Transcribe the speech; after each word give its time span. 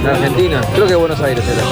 En 0.00 0.06
Argentina, 0.06 0.62
creo 0.74 0.86
que 0.86 0.94
Buenos 0.94 1.20
Aires 1.20 1.44
era. 1.46 1.62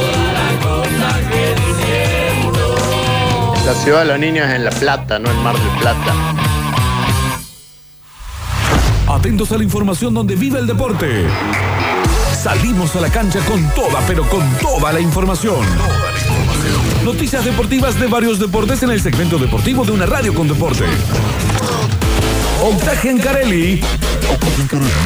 La 3.64 3.74
ciudad 3.74 4.00
de 4.00 4.04
los 4.04 4.18
niños 4.18 4.46
es 4.48 4.54
en 4.54 4.64
La 4.64 4.70
Plata, 4.70 5.18
no 5.18 5.30
en 5.30 5.42
Mar 5.42 5.56
del 5.58 5.78
Plata. 5.78 6.14
Atentos 9.08 9.50
a 9.52 9.56
la 9.56 9.64
información 9.64 10.12
donde 10.12 10.36
vive 10.36 10.58
el 10.58 10.66
deporte. 10.66 11.26
Salimos 12.42 12.94
a 12.96 13.00
la 13.00 13.08
cancha 13.08 13.40
con 13.40 13.66
toda, 13.70 14.00
pero 14.06 14.28
con 14.28 14.46
toda 14.58 14.92
la 14.92 15.00
información. 15.00 15.66
Noticias 17.04 17.44
deportivas 17.46 17.98
de 17.98 18.08
varios 18.08 18.38
deportes 18.38 18.82
en 18.82 18.90
el 18.90 19.00
segmento 19.00 19.38
deportivo 19.38 19.86
de 19.86 19.92
una 19.92 20.04
radio 20.04 20.34
con 20.34 20.46
deporte. 20.46 20.84
Octagen 22.62 23.18
Carelli 23.18 23.80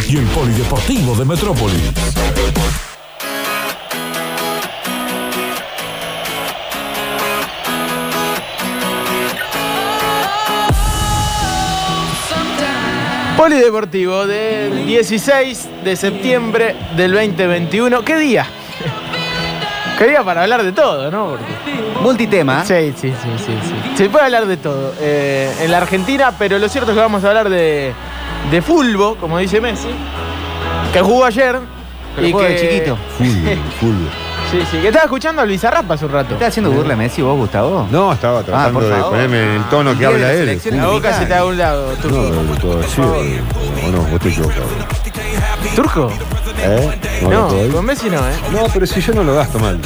y 0.08 0.16
el 0.16 0.24
Polideportivo 0.26 1.14
de 1.14 1.24
Metrópolis. 1.24 2.91
Polideportivo 13.42 14.24
del 14.24 14.86
16 14.86 15.68
de 15.82 15.96
septiembre 15.96 16.76
del 16.94 17.10
2021. 17.12 18.04
¿Qué 18.04 18.16
día? 18.16 18.46
¿Qué 19.98 20.06
día 20.06 20.22
para 20.22 20.44
hablar 20.44 20.62
de 20.62 20.70
todo, 20.70 21.10
no? 21.10 21.30
Porque- 21.30 22.00
Multitema. 22.00 22.64
Sí, 22.64 22.92
sí, 22.96 23.10
sí, 23.10 23.28
sí, 23.44 23.52
sí. 23.64 23.96
Se 23.96 24.08
puede 24.08 24.26
hablar 24.26 24.46
de 24.46 24.58
todo 24.58 24.94
eh, 25.00 25.52
en 25.60 25.72
la 25.72 25.78
Argentina, 25.78 26.32
pero 26.38 26.56
lo 26.60 26.68
cierto 26.68 26.92
es 26.92 26.94
que 26.94 27.00
vamos 27.00 27.24
a 27.24 27.28
hablar 27.30 27.48
de, 27.50 27.92
de 28.48 28.62
fútbol, 28.62 29.16
como 29.16 29.38
dice 29.38 29.60
Messi, 29.60 29.88
que 30.92 31.00
jugó 31.00 31.24
ayer. 31.24 31.58
Pero 32.14 32.30
juega 32.30 32.48
de 32.48 32.60
chiquito. 32.60 32.96
Sí, 34.52 34.58
sí, 34.70 34.76
que 34.82 34.88
estaba 34.88 35.04
escuchando 35.06 35.40
a 35.40 35.46
Luis 35.46 35.64
Arrapa 35.64 35.94
hace 35.94 36.04
un 36.04 36.12
rato. 36.12 36.34
¿Estás 36.34 36.48
haciendo 36.48 36.70
burla 36.70 36.94
Messi 36.94 37.22
vos, 37.22 37.36
Gustavo? 37.38 37.88
No, 37.90 38.12
estaba 38.12 38.42
tratando 38.42 38.80
por 38.80 38.88
de 38.88 38.94
favor. 38.94 39.10
ponerme 39.12 39.42
en 39.42 39.50
el 39.52 39.64
tono 39.70 39.96
que 39.98 40.04
habla 40.04 40.18
la 40.18 40.32
él. 40.32 40.38
selección 40.40 40.76
La 40.76 40.88
boca 40.88 41.18
se 41.18 41.24
te 41.24 41.30
da 41.30 41.38
a 41.38 41.44
un 41.46 41.56
lado, 41.56 41.88
No, 41.90 41.96
Turco. 42.02 42.16
lo 42.42 42.54
puedo 42.60 42.76
decir. 42.82 43.02
O 43.02 43.90
no, 43.90 44.02
vos 44.02 44.20
te 44.20 44.28
equivocado. 44.28 44.66
¿Turco? 45.74 46.12
¿Eh? 46.58 47.00
No, 47.22 47.48
No, 47.50 47.72
con 47.74 47.84
Messi 47.86 48.10
no, 48.10 48.18
¿eh? 48.18 48.32
No, 48.52 48.66
pero 48.70 48.86
si 48.86 49.00
yo 49.00 49.14
no 49.14 49.24
lo 49.24 49.34
gasto 49.34 49.58
mal. 49.58 49.80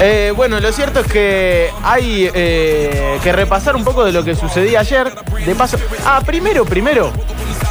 Eh, 0.00 0.32
bueno, 0.34 0.58
lo 0.58 0.72
cierto 0.72 1.00
es 1.00 1.06
que 1.06 1.70
hay 1.84 2.28
eh, 2.34 3.16
que 3.22 3.30
repasar 3.30 3.76
un 3.76 3.84
poco 3.84 4.04
de 4.04 4.10
lo 4.10 4.24
que 4.24 4.34
sucedía 4.34 4.80
ayer. 4.80 5.14
De 5.46 5.54
paso. 5.54 5.78
Ah, 6.04 6.20
primero, 6.26 6.64
primero. 6.64 7.12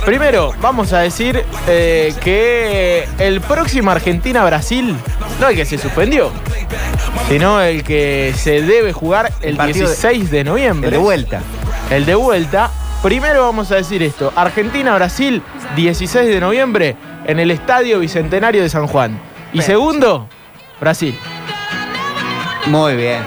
Primero, 0.09 0.55
vamos 0.59 0.91
a 0.91 1.01
decir 1.01 1.45
eh, 1.67 2.15
que 2.23 3.07
el 3.19 3.41
próximo 3.41 3.91
Argentina-Brasil, 3.91 4.95
no 5.39 5.49
el 5.49 5.55
que 5.55 5.65
se 5.65 5.77
suspendió, 5.77 6.31
sino 7.27 7.61
el 7.61 7.83
que 7.83 8.33
se 8.35 8.63
debe 8.63 8.91
jugar 8.91 9.31
el, 9.41 9.49
El 9.49 9.57
partido 9.57 9.87
de- 9.87 9.93
16 9.93 10.31
de 10.31 10.43
noviembre. 10.43 10.87
El 10.87 10.93
de 10.93 10.97
vuelta. 10.97 11.41
El 11.91 12.07
de 12.07 12.15
vuelta. 12.15 12.71
Primero 13.03 13.43
vamos 13.43 13.71
a 13.71 13.75
decir 13.75 14.01
esto. 14.01 14.33
Argentina-Brasil, 14.35 15.43
16 15.75 16.27
de 16.27 16.39
noviembre, 16.39 16.95
en 17.27 17.37
el 17.39 17.51
Estadio 17.51 17.99
Bicentenario 17.99 18.63
de 18.63 18.69
San 18.69 18.87
Juan. 18.87 19.21
Y 19.53 19.61
segundo, 19.61 20.27
Brasil. 20.81 21.15
Muy 22.65 22.95
bien. 22.95 23.21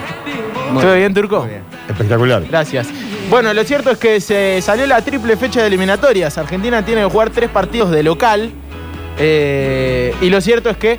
Muy 0.72 0.82
¿Todo 0.82 0.96
bien, 0.96 1.14
Turco? 1.14 1.42
Muy 1.42 1.50
bien. 1.50 1.62
Espectacular. 1.88 2.42
Gracias. 2.48 2.88
Bueno, 3.32 3.54
lo 3.54 3.64
cierto 3.64 3.90
es 3.90 3.96
que 3.96 4.20
se 4.20 4.60
salió 4.60 4.86
la 4.86 5.00
triple 5.00 5.38
fecha 5.38 5.62
de 5.62 5.68
eliminatorias. 5.68 6.36
Argentina 6.36 6.84
tiene 6.84 7.00
que 7.00 7.08
jugar 7.08 7.30
tres 7.30 7.48
partidos 7.48 7.90
de 7.90 8.02
local. 8.02 8.50
eh, 9.18 10.14
y 10.20 10.28
lo 10.28 10.38
cierto 10.42 10.68
es 10.68 10.76
que, 10.76 10.98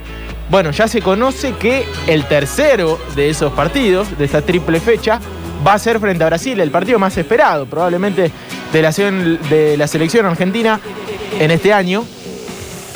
bueno, 0.50 0.72
ya 0.72 0.88
se 0.88 1.00
conoce 1.00 1.54
que 1.54 1.86
el 2.08 2.26
tercero 2.26 3.00
de 3.16 3.30
esos 3.30 3.54
partidos, 3.54 4.18
de 4.18 4.26
esta 4.26 4.42
triple 4.42 4.80
fecha, 4.80 5.20
va 5.66 5.74
a 5.74 5.80
ser 5.80 6.00
frente 6.00 6.24
a 6.24 6.28
Brasil, 6.28 6.60
el 6.60 6.72
partido 6.72 6.98
más 6.98 7.16
esperado 7.18 7.68
probablemente 7.68 8.32
de 8.72 8.82
la, 8.82 8.92
selección- 8.92 9.40
de 9.50 9.78
la 9.78 9.86
selección 9.88 10.26
argentina 10.26 10.80
en 11.40 11.52
este 11.52 11.72
año, 11.72 12.04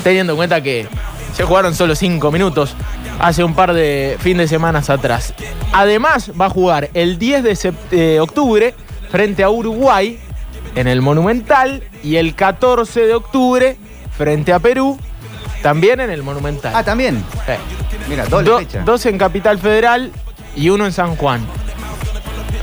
teniendo 0.03 0.33
en 0.33 0.37
cuenta 0.37 0.61
que 0.63 0.87
se 1.35 1.43
jugaron 1.43 1.75
solo 1.75 1.93
cinco 1.95 2.31
minutos 2.31 2.73
hace 3.19 3.43
un 3.43 3.53
par 3.53 3.73
de 3.73 4.17
fin 4.19 4.37
de 4.39 4.47
semanas 4.47 4.89
atrás. 4.89 5.35
Además, 5.73 6.31
va 6.39 6.47
a 6.47 6.49
jugar 6.49 6.89
el 6.95 7.19
10 7.19 7.43
de 7.43 7.73
eh, 7.91 8.19
octubre 8.19 8.73
frente 9.09 9.43
a 9.43 9.49
Uruguay 9.49 10.19
en 10.75 10.87
el 10.87 11.01
Monumental 11.01 11.83
y 12.03 12.17
el 12.17 12.35
14 12.35 13.01
de 13.07 13.13
octubre 13.15 13.77
frente 14.17 14.53
a 14.53 14.59
Perú 14.59 14.97
también 15.61 15.99
en 15.99 16.09
el 16.11 16.23
Monumental. 16.23 16.71
Ah, 16.75 16.83
también. 16.83 17.23
Eh, 17.47 17.57
Mira, 18.09 18.25
doble 18.25 18.49
do- 18.49 18.57
fecha. 18.59 18.81
dos 18.85 19.05
en 19.05 19.17
Capital 19.17 19.57
Federal 19.59 20.11
y 20.55 20.69
uno 20.69 20.85
en 20.85 20.91
San 20.93 21.15
Juan. 21.15 21.41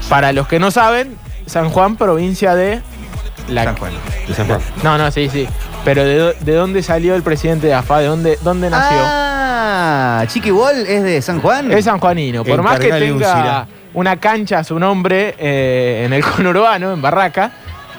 Para 0.09 0.33
los 0.33 0.47
que 0.47 0.59
no 0.59 0.71
saben, 0.71 1.17
San 1.47 1.71
Juan, 1.71 1.97
provincia 1.97 2.55
de 2.55 2.81
la 3.49 3.65
San 3.65 3.77
Juan. 3.77 3.93
De 4.29 4.35
San 4.35 4.47
Juan. 4.47 4.61
No, 4.83 4.97
no, 4.99 5.11
sí, 5.11 5.29
sí. 5.29 5.49
Pero 5.85 6.05
¿de, 6.05 6.35
de 6.41 6.55
dónde 6.55 6.83
salió 6.83 7.15
el 7.15 7.23
presidente 7.23 7.67
de 7.67 7.75
AFA? 7.75 7.99
¿De 7.99 8.07
dónde, 8.07 8.39
dónde 8.43 8.71
nació? 8.71 8.97
Ah, 9.01 9.24
Chiqui 10.29 10.51
Ball 10.51 10.87
es 10.87 11.03
de 11.03 11.23
San 11.23 11.41
Juan. 11.41 11.71
Es 11.73 11.85
sanjuanino. 11.85 12.45
Por 12.45 12.63
más 12.63 12.79
que 12.79 12.91
un 12.93 12.99
tenga 12.99 13.67
una 13.95 14.17
cancha 14.19 14.59
a 14.59 14.65
su 14.65 14.79
nombre 14.79 15.35
eh, 15.39 16.03
en 16.07 16.13
el 16.13 16.25
conurbano, 16.37 16.93
en 16.93 17.01
Barraca, 17.03 17.51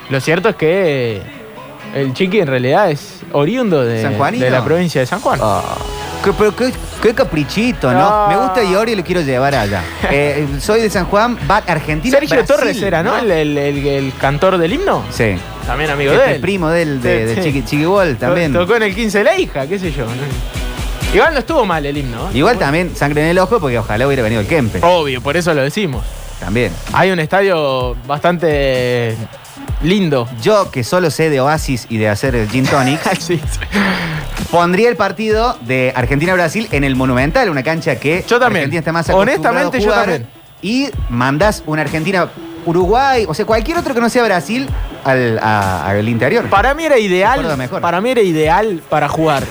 lo 0.09 0.19
cierto 0.19 0.49
es 0.49 0.55
que 0.55 1.17
eh, 1.17 1.21
el 1.95 2.13
chiqui 2.13 2.39
en 2.39 2.47
realidad 2.47 2.91
es 2.91 3.21
oriundo 3.31 3.83
de, 3.85 4.01
¿Sanjuanino? 4.01 4.43
de 4.45 4.51
la 4.51 4.63
provincia 4.63 4.99
de 5.01 5.07
San 5.07 5.19
Juan. 5.21 5.39
Ah, 5.41 5.61
qué, 6.23 6.33
pero 6.37 6.55
qué, 6.55 6.71
qué 7.01 7.13
caprichito, 7.13 7.91
¿no? 7.93 8.27
Me 8.27 8.35
gusta 8.35 8.63
Iori 8.63 8.91
y 8.91 8.95
lo 8.95 9.03
quiero 9.03 9.21
llevar 9.21 9.55
allá. 9.55 9.81
Eh, 10.11 10.47
soy 10.59 10.81
de 10.81 10.89
San 10.89 11.05
Juan, 11.05 11.37
va 11.49 11.57
Argentina. 11.65 12.19
Sergio 12.19 12.35
Brasil, 12.37 12.55
Torres 12.55 12.81
era, 12.81 13.01
¿no? 13.01 13.17
El, 13.17 13.31
el- 13.31 13.57
el- 13.57 13.87
el 13.87 14.13
cantor 14.19 14.57
del 14.57 14.71
himno. 14.73 15.03
Sí. 15.11 15.35
También 15.65 15.89
amigo 15.89 16.11
Este 16.13 16.25
de 16.29 16.35
él. 16.35 16.41
primo 16.41 16.69
del, 16.69 17.01
de, 17.01 17.19
Sí, 17.21 17.25
de 17.25 17.35
sí. 17.35 17.41
Chiqui, 17.49 17.65
Chiqui 17.65 17.85
Ball 17.85 18.17
también. 18.17 18.53
To- 18.53 18.59
Tocó 18.59 18.75
en 18.75 18.83
el 18.83 18.93
15 18.93 19.17
de 19.19 19.23
la 19.23 19.39
hija, 19.39 19.65
qué 19.65 19.79
sé 19.79 19.91
yo. 19.91 20.05
Igual 21.15 21.33
no 21.33 21.39
estuvo 21.39 21.65
mal 21.65 21.85
el 21.85 21.97
himno. 21.97 22.27
¿eh? 22.29 22.37
Igual 22.37 22.57
también 22.59 22.95
sangre 22.95 23.21
en 23.23 23.27
el 23.29 23.39
ojo 23.39 23.59
porque 23.59 23.77
ojalá 23.79 24.05
hubiera 24.05 24.21
venido 24.23 24.41
el 24.41 24.47
Kempe. 24.47 24.79
Obvio, 24.83 25.21
por 25.21 25.37
eso 25.37 25.53
lo 25.53 25.61
decimos. 25.63 26.03
También. 26.39 26.71
Hay 26.93 27.11
un 27.11 27.19
estadio 27.19 27.95
bastante 28.05 29.15
lindo. 29.81 30.27
Yo, 30.41 30.69
que 30.69 30.83
solo 30.83 31.09
sé 31.09 31.29
de 31.29 31.39
Oasis 31.39 31.87
y 31.89 31.97
de 31.97 32.09
hacer 32.09 32.35
el 32.35 32.49
gin 32.49 32.65
tonic, 32.65 32.99
Sí, 33.19 33.37
sí. 33.39 33.41
pondría 34.51 34.89
el 34.89 34.95
partido 34.97 35.57
de 35.61 35.93
Argentina-Brasil 35.95 36.67
en 36.71 36.83
el 36.83 36.95
Monumental, 36.95 37.49
una 37.49 37.63
cancha 37.63 37.95
que 37.97 38.23
Yo 38.27 38.39
también. 38.39 38.63
Argentina 38.65 38.79
está 38.79 38.91
más 38.91 39.09
Honestamente, 39.09 39.77
a 39.77 39.79
yo 39.79 39.85
jugar, 39.87 40.01
también. 40.05 40.27
Y 40.61 40.89
mandás 41.09 41.63
una 41.65 41.83
Argentina-Uruguay, 41.83 43.25
o 43.27 43.33
sea, 43.33 43.45
cualquier 43.45 43.77
otro 43.77 43.93
que 43.93 44.01
no 44.01 44.09
sea 44.09 44.23
Brasil, 44.23 44.67
al, 45.03 45.39
a- 45.39 45.87
al 45.87 46.07
interior. 46.09 46.49
Para 46.49 46.73
mí 46.73 46.83
era 46.85 46.97
ideal. 46.97 47.45
Para 47.81 48.01
mí 48.01 48.09
era 48.09 48.21
ideal 48.21 48.81
para 48.89 49.07
jugar 49.07 49.43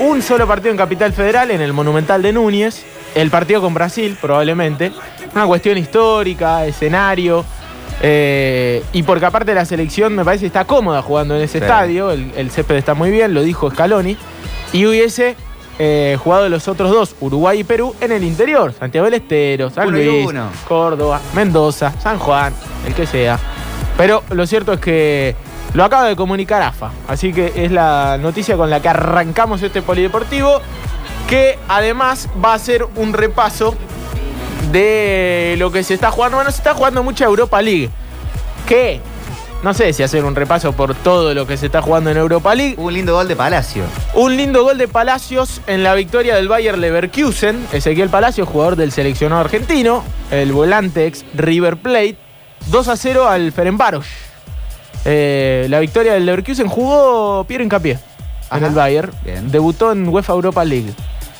un 0.00 0.22
solo 0.22 0.46
partido 0.46 0.70
en 0.70 0.76
Capital 0.76 1.12
Federal, 1.12 1.50
en 1.50 1.60
el 1.60 1.72
Monumental 1.72 2.22
de 2.22 2.32
Núñez. 2.32 2.84
El 3.14 3.30
partido 3.30 3.60
con 3.60 3.74
Brasil, 3.74 4.16
probablemente. 4.20 4.90
Una 5.34 5.46
cuestión 5.46 5.78
histórica, 5.78 6.64
escenario. 6.66 7.44
eh, 8.04 8.82
y 8.92 9.02
porque 9.04 9.26
aparte 9.26 9.54
la 9.54 9.64
selección 9.64 10.14
me 10.16 10.24
parece 10.24 10.46
está 10.46 10.64
cómoda 10.64 11.02
jugando 11.02 11.36
en 11.36 11.42
ese 11.42 11.58
Sí. 11.58 11.64
estadio. 11.64 12.10
El, 12.10 12.32
el 12.36 12.50
césped 12.50 12.74
está 12.76 12.94
muy 12.94 13.10
bien, 13.10 13.32
lo 13.34 13.42
dijo 13.42 13.70
Scaloni. 13.70 14.16
Y 14.72 14.86
hubiese 14.86 15.36
eh, 15.78 16.16
jugado 16.22 16.48
los 16.48 16.66
otros 16.68 16.90
dos, 16.90 17.14
Uruguay 17.20 17.60
y 17.60 17.64
Perú, 17.64 17.94
en 18.00 18.12
el 18.12 18.24
interior. 18.24 18.72
Santiago 18.78 19.04
del 19.04 19.14
Estero, 19.14 19.70
San 19.70 19.88
Uno 19.88 19.98
Luis, 19.98 20.26
uno. 20.26 20.48
Córdoba, 20.66 21.20
Mendoza, 21.34 21.92
San 22.00 22.18
Juan, 22.18 22.52
el 22.86 22.94
que 22.94 23.06
sea. 23.06 23.38
Pero 23.96 24.22
lo 24.30 24.46
cierto 24.46 24.72
es 24.72 24.80
que 24.80 25.36
lo 25.74 25.84
acaba 25.84 26.06
de 26.06 26.16
comunicar 26.16 26.62
AFA. 26.62 26.90
Así 27.08 27.32
que 27.32 27.52
es 27.56 27.70
la 27.70 28.18
noticia 28.20 28.56
con 28.56 28.70
la 28.70 28.80
que 28.80 28.88
arrancamos 28.88 29.62
este 29.62 29.82
polideportivo. 29.82 30.60
Que 31.28 31.58
además 31.68 32.28
va 32.44 32.54
a 32.54 32.58
ser 32.58 32.86
un 32.96 33.12
repaso 33.12 33.74
de 34.70 35.54
lo 35.58 35.72
que 35.72 35.82
se 35.82 35.94
está 35.94 36.10
jugando. 36.10 36.36
Bueno, 36.36 36.50
se 36.50 36.58
está 36.58 36.74
jugando 36.74 37.02
mucha 37.02 37.24
Europa 37.24 37.62
League. 37.62 37.90
Que 38.66 39.00
no 39.62 39.72
sé 39.72 39.92
si 39.92 40.02
hacer 40.02 40.24
un 40.24 40.34
repaso 40.34 40.72
por 40.72 40.94
todo 40.94 41.34
lo 41.34 41.46
que 41.46 41.56
se 41.56 41.66
está 41.66 41.80
jugando 41.80 42.10
en 42.10 42.16
Europa 42.16 42.54
League. 42.54 42.74
Un 42.76 42.92
lindo 42.92 43.14
gol 43.14 43.28
de 43.28 43.36
Palacio. 43.36 43.84
Un 44.14 44.36
lindo 44.36 44.64
gol 44.64 44.76
de 44.76 44.88
Palacios 44.88 45.60
en 45.66 45.84
la 45.84 45.94
victoria 45.94 46.34
del 46.34 46.48
Bayer 46.48 46.76
Leverkusen. 46.76 47.66
Ezequiel 47.72 48.10
Palacios, 48.10 48.48
jugador 48.48 48.76
del 48.76 48.92
seleccionado 48.92 49.40
argentino, 49.40 50.04
el 50.30 50.52
volante 50.52 51.06
ex 51.06 51.24
River 51.34 51.76
Plate. 51.76 52.16
2 52.66 52.88
a 52.88 52.96
0 52.96 53.28
al 53.28 53.52
Ferenbaros. 53.52 54.06
Eh, 55.04 55.66
la 55.68 55.80
victoria 55.80 56.12
del 56.14 56.26
Leverkusen 56.26 56.68
jugó 56.68 57.44
Piero 57.44 57.64
Incapié 57.64 57.98
en 58.52 58.64
el 58.64 58.72
Bayer. 58.72 59.10
Bien. 59.24 59.50
Debutó 59.50 59.92
en 59.92 60.08
UEFA 60.08 60.32
Europa 60.34 60.64
League. 60.64 60.92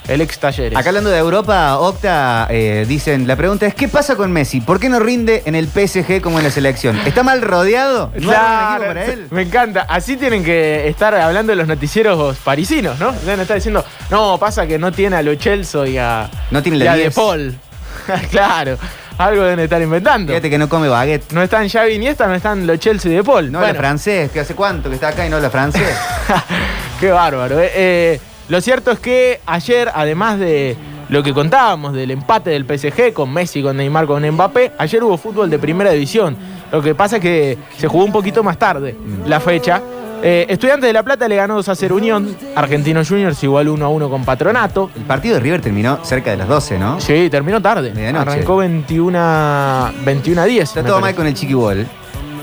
el 0.09 0.21
ex 0.21 0.39
Talleres. 0.39 0.77
Acá 0.77 0.89
hablando 0.89 1.11
de 1.11 1.19
Europa, 1.19 1.79
Octa, 1.79 2.49
eh, 2.51 2.85
dicen, 2.89 3.29
la 3.29 3.37
pregunta 3.37 3.67
es, 3.67 3.75
¿qué 3.75 3.87
pasa 3.87 4.17
con 4.17 4.33
Messi? 4.33 4.61
¿Por 4.61 4.81
qué 4.81 4.89
no 4.89 4.99
rinde 4.99 5.43
en 5.45 5.55
el 5.55 5.69
PSG 5.69 6.21
como 6.21 6.39
en 6.39 6.45
la 6.45 6.51
selección? 6.51 6.99
¿Está 7.07 7.23
mal 7.23 7.41
rodeado? 7.41 8.11
¿No 8.17 8.29
Claro, 8.29 8.85
para 8.87 9.05
él? 9.05 9.27
me 9.31 9.43
encanta. 9.43 9.83
Así 9.89 10.17
tienen 10.17 10.43
que 10.43 10.89
estar 10.89 11.15
hablando 11.15 11.53
de 11.53 11.57
los 11.57 11.69
noticieros 11.69 12.37
parisinos, 12.39 12.99
¿no? 12.99 13.13
Deben 13.13 13.41
estar 13.41 13.55
diciendo, 13.57 13.85
no, 14.11 14.39
pasa 14.39 14.67
que 14.67 14.77
no 14.79 14.91
tiene 14.91 15.15
a 15.17 15.23
Lo 15.23 15.37
Celso 15.37 15.87
y 15.87 15.99
a, 15.99 16.29
No 16.51 16.63
tiene 16.65 16.79
y 16.79 16.87
a 16.89 16.95
10. 16.95 17.15
De 17.15 17.21
Paul. 17.21 17.55
claro, 18.33 18.79
algo 19.23 19.43
deben 19.43 19.61
estar 19.61 19.81
inventando. 19.81 20.33
Fíjate 20.33 20.51
que 20.51 20.59
no 20.59 20.69
come 20.69 20.89
baguette. 20.89 21.33
No 21.33 21.43
están 21.43 21.69
Xavi 21.69 21.99
ni 21.99 22.07
esta, 22.09 22.27
no 22.27 22.35
están 22.35 22.67
Lo 22.67 22.77
Celso 22.77 23.09
y 23.09 23.13
De 23.13 23.25
Paul. 23.25 23.51
No 23.51 23.59
Bueno, 23.59 23.69
habla 23.71 23.81
francés, 23.81 24.31
que 24.31 24.41
hace 24.41 24.55
cuánto 24.55 24.89
que 24.89 24.97
está 24.97 25.09
acá 25.09 25.27
y 25.27 25.31
no 25.31 25.37
habla 25.37 25.51
francés. 25.51 25.97
Qué 27.01 27.11
bárbaro. 27.11 27.61
eh. 27.61 27.71
Eh, 27.75 28.21
lo 28.49 28.61
cierto 28.61 28.91
es 28.91 28.99
que 28.99 29.41
ayer, 29.47 29.91
además 29.95 30.39
de 30.39 30.77
lo 31.09 31.23
que 31.23 31.33
contábamos 31.33 31.93
del 31.95 32.11
empate 32.11 32.51
del 32.51 32.65
PSG 32.65 33.13
con 33.13 33.33
Messi, 33.33 33.63
con 33.63 33.77
Neymar, 33.77 34.07
con 34.07 34.29
Mbappé, 34.29 34.73
ayer 34.79 35.03
hubo 35.03 35.17
fútbol 35.17 35.49
de 35.51 35.59
primera 35.59 35.91
división. 35.91 36.37
Lo 36.71 36.83
que 36.83 36.95
pasa 36.95 37.17
es 37.17 37.23
que 37.23 37.59
se 37.77 37.87
jugó 37.89 38.05
un 38.05 38.13
poquito 38.13 38.43
más 38.43 38.59
tarde 38.59 38.95
la 39.27 39.41
fecha. 39.41 39.81
Eh, 40.25 40.47
Estudiantes 40.49 40.87
de 40.89 40.93
La 40.93 41.03
Plata 41.03 41.27
le 41.27 41.35
ganó 41.37 41.55
2 41.57 41.69
a 41.69 41.75
0 41.75 41.97
Unión. 41.97 42.37
Argentinos 42.55 43.09
Juniors 43.09 43.43
igual 43.43 43.69
1 43.69 43.85
a 43.85 43.89
1 43.89 44.09
con 44.11 44.25
Patronato. 44.25 44.91
El 44.95 45.03
partido 45.03 45.35
de 45.35 45.41
River 45.41 45.61
terminó 45.61 46.05
cerca 46.05 46.31
de 46.31 46.37
las 46.37 46.49
12, 46.49 46.79
¿no? 46.79 47.01
Sí, 47.01 47.29
terminó 47.31 47.61
tarde. 47.61 47.93
Medianoche. 47.93 48.31
Arrancó 48.31 48.57
21, 48.59 49.93
21 50.05 50.41
a 50.41 50.45
10. 50.45 50.63
Está 50.69 50.81
todo 50.83 51.01
parece. 51.01 51.03
mal 51.03 51.15
con 51.15 51.27
el 51.27 51.35
chiquibol. 51.35 51.87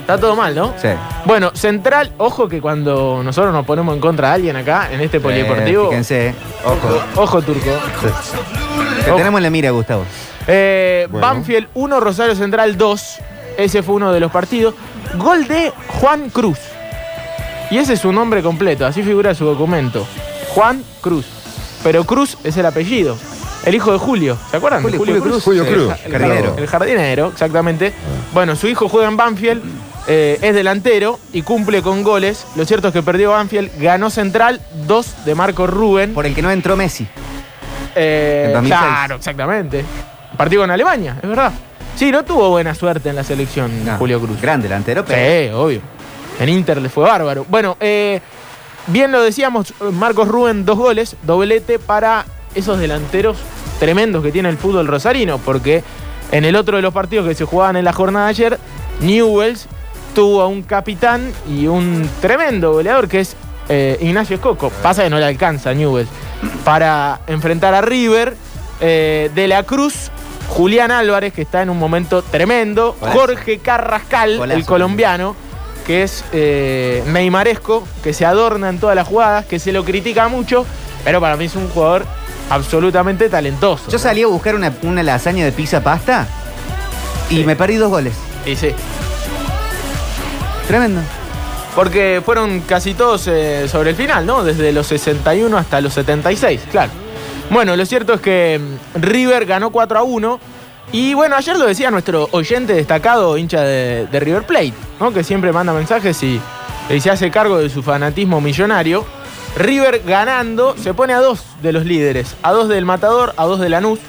Está 0.02 0.18
todo 0.18 0.36
mal, 0.36 0.56
¿no? 0.56 0.74
Sí. 0.82 0.88
Bueno, 1.26 1.52
Central, 1.54 2.12
ojo 2.18 2.48
que 2.50 2.60
cuando 2.60 3.22
nosotros 3.24 3.54
nos 3.54 3.64
ponemos 3.66 3.94
en 3.96 4.02
contra 4.02 4.30
de 4.30 4.34
alguien 4.36 4.56
acá, 4.56 4.90
en 4.92 5.00
este 5.02 5.20
polideportivo, 5.20 5.84
Eh, 5.86 5.88
fíjense, 5.90 6.36
ojo. 6.66 7.00
ojo 7.16 7.42
turco. 7.44 7.70
Te 9.06 9.12
tenemos 9.12 9.38
en 9.40 9.44
la 9.44 9.50
mira, 9.52 9.70
Gustavo. 9.72 10.04
Eh, 10.48 11.08
Bueno. 11.12 11.28
Banfield 11.28 11.68
1, 11.76 12.00
Rosario 12.00 12.36
Central 12.36 12.76
2. 12.78 13.20
Ese 13.58 13.84
fue 13.84 13.96
uno 13.96 14.12
de 14.12 14.20
los 14.20 14.32
partidos. 14.32 14.74
Gol 15.16 15.48
de 15.48 15.72
Juan 16.00 16.30
Cruz. 16.32 16.58
Y 17.72 17.78
ese 17.78 17.94
es 17.94 18.00
su 18.00 18.12
nombre 18.12 18.42
completo, 18.42 18.86
así 18.86 19.04
figura 19.04 19.34
su 19.36 19.46
documento. 19.46 20.06
Juan 20.56 20.84
Cruz. 21.02 21.26
Pero 21.84 22.04
Cruz 22.04 22.38
es 22.44 22.58
el 22.58 22.66
apellido. 22.66 23.16
El 23.66 23.76
hijo 23.76 23.92
de 23.92 23.98
Julio. 24.00 24.38
¿Se 24.52 24.58
acuerdan? 24.58 24.82
Julio- 24.82 24.98
Julio 25.00 25.22
Cruz. 25.22 25.44
Julio 25.44 25.66
Cruz. 25.66 25.94
El 26.06 26.12
Jardinero. 26.12 26.56
El 26.58 26.68
jardinero, 26.68 27.28
exactamente. 27.28 27.94
Bueno, 28.34 28.56
su 28.56 28.68
hijo 28.68 28.88
juega 28.90 29.08
en 29.08 29.18
Banfield, 29.18 29.62
eh, 30.08 30.40
es 30.42 30.56
delantero 30.56 31.20
y 31.34 31.42
cumple 31.44 31.82
con 31.82 32.02
goles. 32.04 32.46
Lo 32.56 32.66
cierto 32.66 32.88
es 32.88 32.94
que 32.94 33.04
perdió 33.04 33.32
Banfield, 33.32 33.70
ganó 33.80 34.10
Central, 34.10 34.62
dos 34.88 35.26
de 35.26 35.36
Marco 35.36 35.68
Rubén. 35.68 36.14
Por 36.14 36.26
el 36.26 36.34
que 36.34 36.42
no 36.42 36.50
entró 36.52 36.76
Messi. 36.76 37.06
Eh, 37.96 38.46
En 38.48 38.54
2006. 38.54 38.80
claro, 38.90 39.16
exactamente. 39.16 39.86
Partido 40.38 40.64
con 40.64 40.72
Alemania, 40.72 41.18
es 41.22 41.28
verdad. 41.30 41.52
Sí, 41.96 42.12
no 42.12 42.24
tuvo 42.24 42.50
buena 42.50 42.74
suerte 42.74 43.10
en 43.10 43.16
la 43.18 43.24
selección 43.26 43.86
No, 43.86 43.98
Julio 43.98 44.20
Cruz. 44.22 44.40
Gran 44.42 44.62
delantero, 44.62 45.04
pero. 45.06 45.20
Sí, 45.20 45.54
obvio. 45.54 45.82
En 46.40 46.50
Inter 46.50 46.82
le 46.82 46.90
fue 46.90 47.04
bárbaro. 47.04 47.46
Bueno, 47.50 47.78
eh, 47.80 48.22
bien 48.88 49.12
lo 49.12 49.22
decíamos, 49.22 49.74
Marcos 49.94 50.28
Rubén, 50.28 50.66
dos 50.66 50.78
goles, 50.78 51.16
doblete 51.24 51.80
para 51.80 52.26
esos 52.56 52.80
delanteros 52.80 53.38
tremendos 53.80 54.24
que 54.24 54.32
tiene 54.32 54.50
el 54.50 54.58
fútbol 54.58 54.88
rosarino, 54.88 55.38
porque 55.38 55.84
en 56.32 56.46
el 56.46 56.56
otro 56.56 56.78
de 56.78 56.82
los 56.82 56.94
partidos 56.94 57.28
que 57.28 57.36
se 57.36 57.46
jugaban 57.46 57.76
en 57.76 57.86
la 57.86 57.94
jornada 57.94 58.26
de 58.26 58.30
ayer, 58.32 58.60
Newells 59.02 59.68
tuvo 60.16 60.42
a 60.42 60.48
un 60.48 60.64
capitán 60.64 61.32
y 61.48 61.68
un 61.68 62.10
tremendo 62.22 62.74
goleador 62.74 63.08
que 63.08 63.22
es 63.22 63.36
eh, 63.70 63.98
Ignacio 64.02 64.36
Escoco. 64.36 64.70
Pasa 64.70 65.04
que 65.04 65.10
no 65.10 65.20
le 65.20 65.26
alcanza 65.26 65.72
a 65.72 65.74
Newells 65.74 66.10
para 66.64 67.22
enfrentar 67.28 67.74
a 67.74 67.82
River, 67.82 68.36
eh, 68.82 69.30
De 69.36 69.48
la 69.48 69.64
Cruz, 69.64 70.10
Julián 70.50 70.92
Álvarez, 70.92 71.34
que 71.34 71.44
está 71.44 71.62
en 71.62 71.70
un 71.70 71.78
momento 71.78 72.22
tremendo. 72.22 72.96
Jorge 73.00 73.60
Carrascal, 73.60 74.52
el 74.52 74.66
colombiano, 74.66 75.36
que 75.90 76.04
es 76.04 76.24
eh, 76.34 77.04
Neymaresco, 77.08 77.84
que 78.04 78.14
se 78.14 78.24
adorna 78.24 78.70
en 78.70 78.80
todas 78.80 78.96
las 78.96 79.08
jugadas, 79.08 79.46
que 79.48 79.58
se 79.58 79.72
lo 79.72 79.84
critica 79.84 80.28
mucho, 80.28 80.64
pero 81.04 81.20
para 81.20 81.36
mí 81.36 81.46
es 81.46 81.56
un 81.56 81.68
jugador 81.68 82.06
absolutamente 82.52 83.28
talentoso. 83.28 83.90
Yo 83.90 83.98
salí 83.98 84.22
a 84.22 84.28
buscar 84.28 84.54
una, 84.54 84.72
una 84.84 85.02
lasaña 85.02 85.46
de 85.46 85.52
pizza 85.52 85.82
pasta 85.82 86.28
y 87.32 87.38
Sí. 87.38 87.44
me 87.44 87.56
perdí 87.56 87.78
dos 87.78 87.90
goles. 87.90 88.14
Y 88.46 88.56
sí, 88.56 88.70
Tremendo. 90.68 91.02
porque 91.76 92.22
fueron 92.24 92.60
casi 92.60 92.94
todos 92.94 93.26
eh, 93.28 93.68
sobre 93.68 93.90
el 93.90 93.96
final, 93.96 94.28
¿no? 94.28 94.44
Desde 94.44 94.72
los 94.72 94.86
61 94.86 95.58
hasta 95.58 95.82
los 95.82 95.96
76, 95.96 96.62
claro. 96.72 96.92
Bueno, 97.50 97.76
lo 97.76 97.84
cierto 97.88 98.14
es 98.14 98.22
que 98.22 98.62
mm, 98.96 99.02
River 99.02 99.48
ganó 99.48 99.72
4 99.72 99.98
a 99.98 100.04
1. 100.04 100.40
Y 100.92 101.14
bueno, 101.14 101.36
ayer 101.36 101.56
lo 101.58 101.66
decía 101.68 101.92
nuestro 101.92 102.28
oyente 102.32 102.74
destacado, 102.74 103.38
hincha 103.38 103.62
de, 103.62 104.08
de 104.12 104.20
River 104.20 104.44
Plate, 104.44 104.74
¿no? 105.00 105.14
Que 105.14 105.24
siempre 105.24 105.52
manda 105.52 105.72
mensajes 105.72 106.22
y, 106.24 106.42
y 106.90 107.00
se 107.00 107.12
hace 107.12 107.30
cargo 107.30 107.58
de 107.60 107.70
su 107.70 107.84
fanatismo 107.84 108.42
millonario. 108.42 109.06
River 109.56 110.02
ganando, 110.06 110.76
se 110.78 110.94
pone 110.94 111.14
a 111.14 111.20
dos 111.20 111.44
de 111.62 111.74
los 111.74 111.86
líderes, 111.86 112.36
a 112.44 112.52
dos 112.52 112.70
del 112.70 112.86
Matador, 112.86 113.34
a 113.38 113.46
dos 113.46 113.60
de 113.60 113.70
Lanús. 113.70 114.00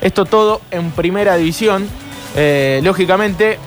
Esto 0.00 0.24
todo 0.24 0.60
en 0.70 0.90
primera 0.92 1.36
división. 1.36 1.86
Eh, 2.34 2.80
lógicamente, 2.82 3.58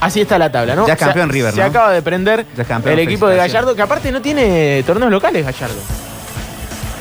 así 0.00 0.20
está 0.20 0.38
la 0.38 0.52
tabla, 0.52 0.74
¿no? 0.76 0.86
Ya 0.86 0.94
es 0.94 0.98
campeón 0.98 1.28
Se- 1.28 1.32
River, 1.32 1.54
Se 1.54 1.60
¿no? 1.60 1.66
acaba 1.66 1.92
de 1.92 2.02
prender 2.02 2.44
campeón, 2.68 2.92
el 2.92 3.00
equipo 3.00 3.26
de. 3.26 3.36
Gallardo, 3.36 3.74
que 3.74 3.82
aparte 3.82 4.12
no 4.12 4.20
tiene 4.20 4.82
torneos 4.86 5.10
locales, 5.10 5.44
Gallardo. 5.46 5.76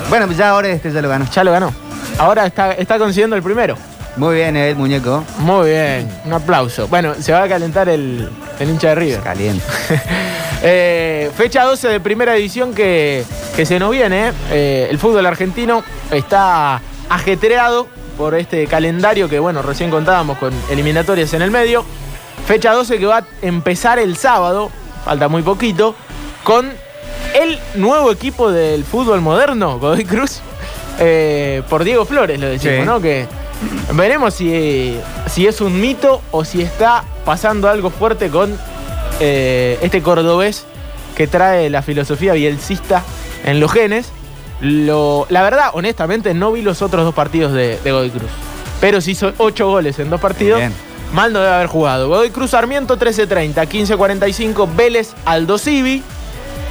Bueno, 0.10 0.32
ya 0.32 0.50
ahora 0.50 0.70
este 0.70 0.92
ya 0.92 1.02
lo 1.02 1.10
ganó. 1.10 1.26
Ya 1.32 1.44
lo 1.44 1.52
ganó. 1.52 1.74
Ahora 2.18 2.46
está, 2.46 2.72
está 2.74 2.98
consiguiendo 2.98 3.36
el 3.36 3.44
primero. 3.44 3.78
Muy 4.18 4.36
bien, 4.36 4.56
el 4.56 4.76
muñeco. 4.76 5.24
Muy 5.40 5.70
bien, 5.70 6.10
un 6.26 6.34
aplauso. 6.34 6.88
Bueno, 6.88 7.14
se 7.20 7.34
va 7.34 7.44
a 7.44 7.50
calentar 7.50 7.90
el, 7.90 8.30
el 8.60 8.70
hincha 8.70 8.90
de 8.90 8.96
River. 8.96 9.20
Caliente. 9.22 9.64
Eh, 10.68 11.30
fecha 11.36 11.64
12 11.64 11.90
de 11.90 12.00
primera 12.00 12.34
división 12.34 12.74
que, 12.74 13.24
que 13.56 13.66
se 13.68 13.78
nos 13.78 13.92
viene. 13.92 14.32
eh. 14.52 14.88
el 14.90 14.98
fútbol 14.98 15.24
argentino 15.28 15.84
está 16.10 16.82
ajetreado 17.10 17.88
por 18.18 18.34
este 18.34 18.66
calendario 18.66 19.30
que, 19.30 19.38
bueno, 19.38 19.62
recién 19.62 19.92
contábamos 19.92 20.40
con 20.40 20.52
eliminatorias 20.72 21.34
en 21.34 21.44
el 21.44 21.52
medio. 21.52 21.86
Fecha 22.48 22.72
12 22.72 22.98
que 22.98 23.06
va 23.06 23.18
a 23.18 23.26
empezar 23.44 24.00
el 24.00 24.18
sábado, 24.18 24.72
falta 25.04 25.28
muy 25.28 25.44
poquito, 25.44 25.94
con 26.44 26.72
el 27.40 27.60
nuevo 27.76 28.12
equipo 28.12 28.52
del 28.52 28.86
fútbol 28.86 29.22
moderno, 29.22 29.78
Godoy 29.78 30.06
Cruz, 30.06 30.40
eh, 31.00 31.62
por 31.70 31.84
Diego 31.84 32.06
Flores, 32.06 32.40
lo 32.40 32.48
decimos, 32.48 32.78
Sí. 32.80 32.86
¿no? 32.86 33.02
Que 33.02 33.28
veremos 33.94 34.34
si, 34.34 34.98
si 35.28 35.48
es 35.48 35.62
un 35.62 35.80
mito 35.80 36.22
o 36.32 36.44
si 36.46 36.62
está 36.62 37.04
pasando 37.24 37.70
algo 37.70 37.90
fuerte 37.90 38.30
con 38.30 38.58
eh, 39.20 39.80
este 39.82 40.02
cordobés 40.02 40.66
que 41.16 41.28
trae 41.28 41.70
la 41.70 41.82
filosofía 41.82 42.34
bielcista 42.34 43.04
en 43.46 43.60
los 43.60 43.72
genes. 43.72 44.10
Lo, 44.62 45.26
la 45.30 45.42
verdad, 45.44 45.70
honestamente, 45.74 46.34
no 46.34 46.52
vi 46.52 46.62
los 46.62 46.82
otros 46.82 47.06
dos 47.06 47.14
partidos 47.14 47.54
de, 47.54 47.80
de 47.84 47.92
Godoy 47.92 48.10
Cruz. 48.10 48.30
Pero 48.82 49.02
si 49.02 49.12
hizo 49.12 49.34
ocho 49.38 49.68
goles 49.68 50.00
en 50.00 50.10
dos 50.10 50.20
partidos, 50.20 50.60
Bien. 50.60 50.74
mal 51.14 51.32
no 51.34 51.40
debe 51.40 51.54
haber 51.54 51.68
jugado. 51.68 52.08
Godoy 52.10 52.30
Cruz 52.30 52.52
Sarmiento 52.52 52.98
13-30, 52.98 53.54
15-45, 53.68 54.68
Vélez 54.76 55.14
Aldo 55.26 55.58
Civi. 55.58 56.04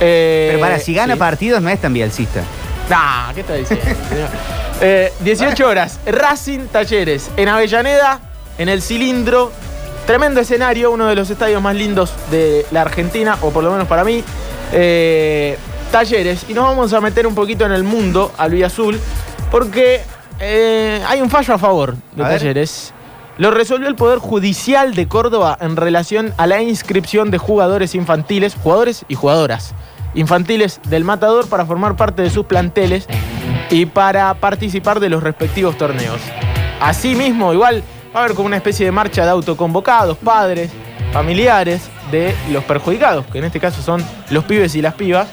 Eh, 0.01 0.49
Pero 0.51 0.61
para, 0.61 0.79
si 0.79 0.93
gana 0.95 1.15
sí. 1.15 1.19
partidos 1.19 1.63
no 1.63 1.69
es 1.69 1.81
tan 1.81 1.93
bielcista. 1.93 2.43
Nah, 2.91 3.33
¿qué 3.33 3.41
está 3.41 3.55
diciendo? 3.55 3.87
Eh, 4.81 5.13
18 5.21 5.67
horas, 5.67 6.01
Racing 6.07 6.67
Talleres 6.67 7.31
en 7.37 7.49
Avellaneda, 7.49 8.21
en 8.59 8.69
el 8.69 8.83
cilindro. 8.83 9.53
Tremendo 10.07 10.41
escenario, 10.41 10.91
uno 10.91 11.07
de 11.07 11.15
los 11.15 11.31
estadios 11.31 11.63
más 11.63 11.75
lindos 11.75 12.13
de 12.31 12.67
la 12.71 12.83
Argentina, 12.83 13.39
o 13.41 13.51
por 13.51 13.65
lo 13.65 13.71
menos 13.71 13.89
para 13.89 14.05
mí. 14.05 14.23
Eh, 14.73 15.57
talleres. 15.91 16.45
Y 16.49 16.55
nos 16.55 16.65
vamos 16.65 16.93
a 16.93 17.01
meter 17.01 17.27
un 17.27 17.35
poquito 17.35 17.65
en 17.65 17.73
el 17.73 17.85
mundo, 17.85 18.33
al 18.37 18.51
Vía 18.51 18.67
Azul, 18.67 19.01
porque 19.51 20.03
eh, 20.41 21.03
hay 21.07 21.23
un 21.23 21.31
fallo 21.31 21.55
a 21.55 21.59
favor 21.59 21.95
de 22.13 22.25
A 22.25 22.29
ver. 22.29 22.39
Talleres. 22.39 22.93
Lo 23.39 23.51
resolvió 23.51 23.89
el 23.89 23.97
Poder 23.97 24.19
Judicial 24.19 24.95
de 24.95 25.09
Córdoba 25.09 25.57
en 25.61 25.77
relación 25.77 26.35
a 26.37 26.47
la 26.47 26.63
inscripción 26.63 27.31
de 27.31 27.39
jugadores 27.39 27.95
infantiles, 27.95 28.55
jugadores 28.55 29.05
y 29.09 29.15
jugadoras 29.15 29.75
infantiles 30.15 30.81
del 30.89 31.03
Matador 31.05 31.49
para 31.49 31.67
formar 31.67 31.97
parte 31.97 32.23
de 32.23 32.31
sus 32.31 32.47
planteles 32.47 33.09
y 33.75 33.87
para 33.87 34.33
participar 34.35 35.01
de 35.01 35.09
los 35.09 35.21
respectivos 35.21 35.77
torneos. 35.77 36.21
Asimismo, 36.81 37.53
igual 37.53 37.83
va 38.15 38.21
a 38.21 38.25
haber 38.25 38.37
como 38.37 38.47
una 38.47 38.57
especie 38.57 38.87
de 38.87 38.93
marcha 38.93 39.25
de 39.25 39.31
autoconvocados, 39.31 40.17
padres, 40.19 40.71
familiares 41.13 41.89
de 42.13 42.37
los 42.53 42.63
perjudicados, 42.63 43.27
que 43.27 43.39
en 43.39 43.45
este 43.45 43.59
caso 43.59 43.83
son 43.83 44.01
los 44.31 44.45
pibes 44.45 44.77
y 44.77 44.83
las 44.83 44.95
pibas, 44.95 45.27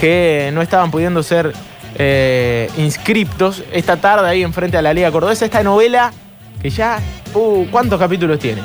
que 0.00 0.50
no 0.52 0.62
estaban 0.62 0.90
pudiendo 0.90 1.22
ser 1.22 1.52
eh, 1.94 2.68
inscriptos 2.76 3.62
esta 3.72 3.96
tarde 3.98 4.28
ahí 4.28 4.42
enfrente 4.42 4.76
a 4.76 4.82
la 4.82 4.92
Liga 4.92 5.12
Cordobesa. 5.12 5.44
Esta 5.44 5.62
novela 5.62 6.12
que 6.60 6.70
ya, 6.70 6.98
uh, 7.34 7.66
¿cuántos 7.70 8.00
capítulos 8.00 8.40
tiene? 8.40 8.62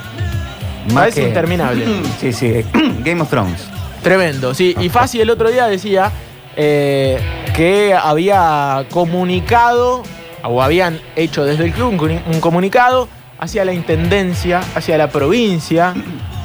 Parece 0.95 1.27
interminable. 1.27 1.85
Sí, 2.19 2.33
sí. 2.33 2.65
Game 3.03 3.21
of 3.21 3.29
Thrones. 3.29 3.67
Tremendo, 4.01 4.55
sí. 4.55 4.75
Y 4.79 4.89
Fassi 4.89 5.21
el 5.21 5.29
otro 5.29 5.51
día 5.51 5.67
decía 5.67 6.11
eh, 6.55 7.19
que 7.55 7.93
había 7.93 8.85
comunicado 8.91 10.03
o 10.43 10.61
habían 10.61 10.99
hecho 11.15 11.43
desde 11.43 11.65
el 11.65 11.73
club 11.73 11.89
un, 11.89 11.97
comuni- 11.99 12.21
un 12.33 12.39
comunicado 12.39 13.07
hacia 13.39 13.65
la 13.65 13.73
intendencia, 13.73 14.61
hacia 14.75 14.97
la 14.97 15.09
provincia, 15.09 15.93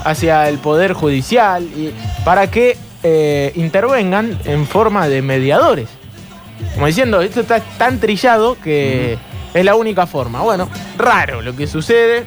hacia 0.04 0.48
el 0.48 0.58
poder 0.58 0.92
judicial, 0.92 1.62
y 1.64 1.92
para 2.25 2.50
que 2.50 2.76
eh, 3.02 3.52
intervengan 3.54 4.38
en 4.44 4.66
forma 4.66 5.08
de 5.08 5.22
mediadores. 5.22 5.88
Como 6.75 6.86
diciendo, 6.86 7.20
esto 7.20 7.40
está 7.40 7.60
tan 7.60 8.00
trillado 8.00 8.56
que 8.62 9.18
es 9.52 9.64
la 9.64 9.75
única 9.75 10.06
forma. 10.06 10.40
Bueno, 10.40 10.68
raro 10.98 11.42
lo 11.42 11.54
que 11.54 11.66
sucede, 11.66 12.25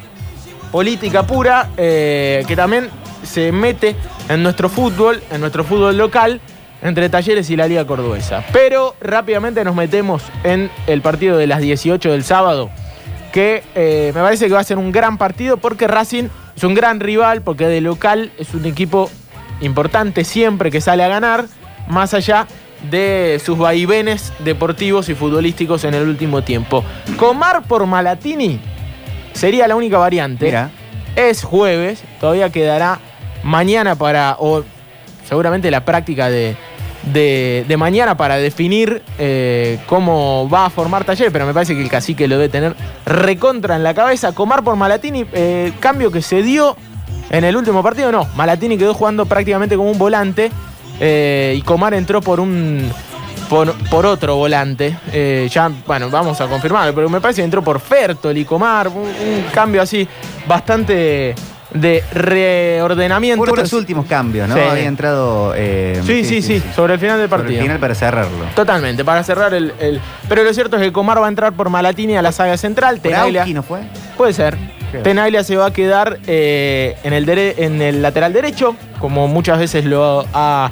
política 0.71 1.23
pura, 1.23 1.69
eh, 1.77 2.43
que 2.47 2.55
también 2.55 2.89
se 3.23 3.51
mete 3.51 3.95
en 4.29 4.43
nuestro 4.43 4.69
fútbol, 4.69 5.21
en 5.31 5.41
nuestro 5.41 5.63
fútbol 5.63 5.97
local, 5.97 6.41
entre 6.81 7.09
Talleres 7.09 7.49
y 7.49 7.55
la 7.55 7.67
Liga 7.67 7.85
Cordobesa. 7.85 8.43
Pero 8.51 8.95
rápidamente 9.01 9.63
nos 9.63 9.75
metemos 9.75 10.23
en 10.43 10.69
el 10.87 11.01
partido 11.01 11.37
de 11.37 11.47
las 11.47 11.61
18 11.61 12.11
del 12.11 12.23
sábado, 12.23 12.69
que 13.31 13.63
eh, 13.75 14.11
me 14.13 14.21
parece 14.21 14.47
que 14.47 14.53
va 14.53 14.59
a 14.59 14.63
ser 14.63 14.77
un 14.77 14.91
gran 14.91 15.17
partido 15.17 15.57
porque 15.57 15.87
Racing 15.87 16.29
es 16.55 16.63
un 16.63 16.73
gran 16.73 16.99
rival, 16.99 17.41
porque 17.41 17.67
de 17.67 17.81
local 17.81 18.31
es 18.37 18.53
un 18.53 18.65
equipo 18.65 19.09
importante 19.61 20.23
siempre 20.23 20.71
que 20.71 20.81
sale 20.81 21.03
a 21.03 21.07
ganar, 21.07 21.45
más 21.87 22.13
allá 22.13 22.47
de 22.89 23.41
sus 23.43 23.57
vaivenes 23.57 24.31
deportivos 24.39 25.09
y 25.09 25.15
futbolísticos 25.15 25.83
en 25.83 25.93
el 25.93 26.07
último 26.07 26.43
tiempo. 26.43 26.83
Comar 27.17 27.63
por 27.63 27.85
Malatini 27.85 28.59
sería 29.33 29.67
la 29.67 29.75
única 29.75 29.97
variante. 29.97 30.45
Mira. 30.45 30.71
Es 31.15 31.43
jueves, 31.43 32.03
todavía 32.19 32.49
quedará 32.49 32.99
mañana 33.43 33.95
para, 33.95 34.37
o 34.39 34.63
seguramente 35.27 35.71
la 35.71 35.83
práctica 35.83 36.29
de, 36.29 36.55
de- 37.03 37.65
de 37.67 37.77
mañana 37.77 38.15
para 38.17 38.37
definir 38.37 39.01
eh, 39.17 39.79
cómo 39.87 40.49
va 40.49 40.65
a 40.65 40.69
formar 40.69 41.03
taller, 41.05 41.31
pero 41.31 41.45
me 41.45 41.53
parece 41.53 41.75
que 41.75 41.81
el 41.81 41.89
cacique 41.89 42.27
lo 42.27 42.35
debe 42.37 42.49
tener 42.49 42.75
recontra 43.05 43.75
en 43.75 43.83
la 43.83 43.93
cabeza. 43.93 44.33
Comar 44.33 44.63
por 44.63 44.75
Malatini, 44.75 45.25
eh, 45.33 45.71
cambio 45.79 46.11
que 46.11 46.21
se 46.21 46.41
dio 46.43 46.75
en 47.29 47.43
el 47.43 47.55
último 47.55 47.81
partido, 47.83 48.11
no. 48.11 48.27
Malatini 48.35 48.77
quedó 48.77 48.93
jugando 48.93 49.25
prácticamente 49.25 49.75
como 49.77 49.91
un 49.91 49.97
volante 49.97 50.51
eh, 50.99 51.55
y 51.57 51.61
Comar 51.61 51.93
entró 51.93 52.21
por 52.21 52.39
un. 52.39 52.91
Por, 53.49 53.73
por 53.89 54.05
otro 54.05 54.35
volante. 54.35 54.95
Ya, 55.49 55.71
bueno, 55.87 56.11
vamos 56.11 56.39
a 56.39 56.45
confirmarlo, 56.45 56.93
pero 56.93 57.09
me 57.09 57.19
parece 57.19 57.41
que 57.41 57.45
entró 57.45 57.63
por 57.63 57.79
Fertol 57.79 58.37
y 58.37 58.45
Comar. 58.45 58.89
Un 58.89 59.45
cambio 59.51 59.81
así 59.81 60.07
bastante 60.47 61.33
de 61.73 62.03
reordenamiento. 62.13 63.43
Por 63.45 63.57
los 63.59 63.73
últimos 63.73 64.05
cambios, 64.05 64.47
¿no? 64.49 64.55
Sí. 64.55 64.61
Había 64.61 64.85
entrado. 64.85 65.53
eh, 65.55 66.01
Sí, 66.05 66.23
sí, 66.23 66.41
sí, 66.41 66.63
sobre 66.75 66.93
el 66.95 66.99
final 66.99 67.17
del 67.19 67.29
Sobre 67.29 67.41
el 67.41 67.43
partido. 67.45 67.61
final 67.63 67.79
para 67.79 67.95
cerrarlo. 67.95 68.45
Totalmente, 68.55 69.05
para 69.05 69.23
cerrar 69.23 69.53
el, 69.53 69.73
el- 69.79 70.01
Pero 70.27 70.43
lo 70.43 70.53
cierto 70.53 70.77
es 70.77 70.81
que 70.83 70.91
Comar 70.91 71.21
va 71.21 71.25
a 71.25 71.29
entrar 71.29 71.53
por 71.53 71.69
Malatini 71.69 72.15
a 72.17 72.21
la 72.21 72.31
saga 72.31 72.57
central. 72.57 72.99
Tenaglia, 72.99 73.41
¿Brauchi 73.41 73.53
no 73.53 73.63
fue? 73.63 73.81
puede 74.17 74.33
ser. 74.33 74.57
Creo. 74.91 75.03
Tenaglia 75.03 75.43
se 75.43 75.55
va 75.55 75.67
a 75.67 75.73
quedar 75.73 76.17
eh, 76.25 76.95
en, 77.03 77.13
el 77.13 77.25
dere- 77.27 77.53
en 77.57 77.79
el 77.81 78.01
lateral 78.01 78.33
derecho, 78.33 78.75
como 78.99 79.27
muchas 79.27 79.59
veces 79.59 79.85
lo 79.85 80.25
ha 80.33 80.71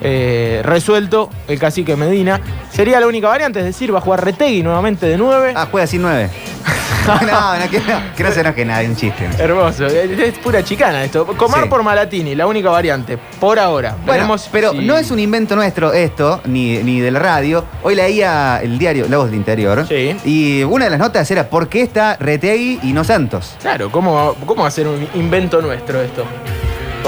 eh, 0.00 0.60
resuelto 0.64 1.30
el 1.48 1.58
cacique 1.58 1.96
Medina. 1.96 2.40
Sería 2.70 3.00
la 3.00 3.06
única 3.06 3.28
variante, 3.28 3.58
es 3.60 3.64
decir, 3.64 3.92
va 3.94 3.98
a 3.98 4.02
jugar 4.02 4.24
Retegui 4.24 4.62
nuevamente 4.62 5.06
de 5.06 5.16
9. 5.16 5.52
Ah, 5.56 5.66
juega 5.70 5.86
sin 5.86 6.02
nueve. 6.02 6.30
no, 7.06 7.14
no, 7.58 7.70
que 7.70 7.78
no, 7.80 8.00
que 8.16 8.22
no 8.22 8.30
se 8.32 8.40
enoje 8.40 8.64
nadie, 8.64 8.88
un 8.88 8.94
chiste. 8.96 9.28
Hermoso, 9.38 9.86
es 9.86 10.18
es 10.18 10.38
pura 10.38 10.62
chicana 10.62 11.02
esto. 11.04 11.26
Comar 11.26 11.62
Sí. 11.64 11.68
por 11.68 11.82
Malatini, 11.82 12.34
la 12.34 12.46
única 12.46 12.68
variante, 12.70 13.16
por 13.40 13.58
ahora. 13.58 13.92
Bueno, 13.92 14.12
Veremos 14.12 14.48
pero 14.52 14.72
si- 14.72 14.78
no 14.80 14.96
es 14.98 15.10
un 15.10 15.18
invento 15.18 15.56
nuestro 15.56 15.92
esto, 15.92 16.40
ni, 16.44 16.78
ni 16.78 17.00
de 17.00 17.10
la 17.10 17.18
radio. 17.20 17.64
Hoy 17.82 17.94
leía 17.94 18.60
el 18.62 18.78
diario 18.78 19.06
La 19.08 19.16
Voz 19.18 19.26
del 19.26 19.36
Interior. 19.36 19.86
Sí. 19.88 20.14
Y 20.24 20.62
una 20.64 20.84
de 20.84 20.90
las 20.90 20.98
notas 21.00 21.30
era 21.30 21.48
¿por 21.48 21.68
qué 21.68 21.80
está 21.82 22.16
Retegui 22.20 22.80
y 22.82 22.92
no 22.92 23.04
Santos? 23.04 23.54
Claro, 23.60 23.90
¿cómo, 23.90 24.34
¿cómo 24.44 24.62
va 24.62 24.68
a 24.68 24.72
ser 24.72 24.86
un 24.86 25.08
invento 25.14 25.62
nuestro 25.62 26.02
esto? 26.02 26.24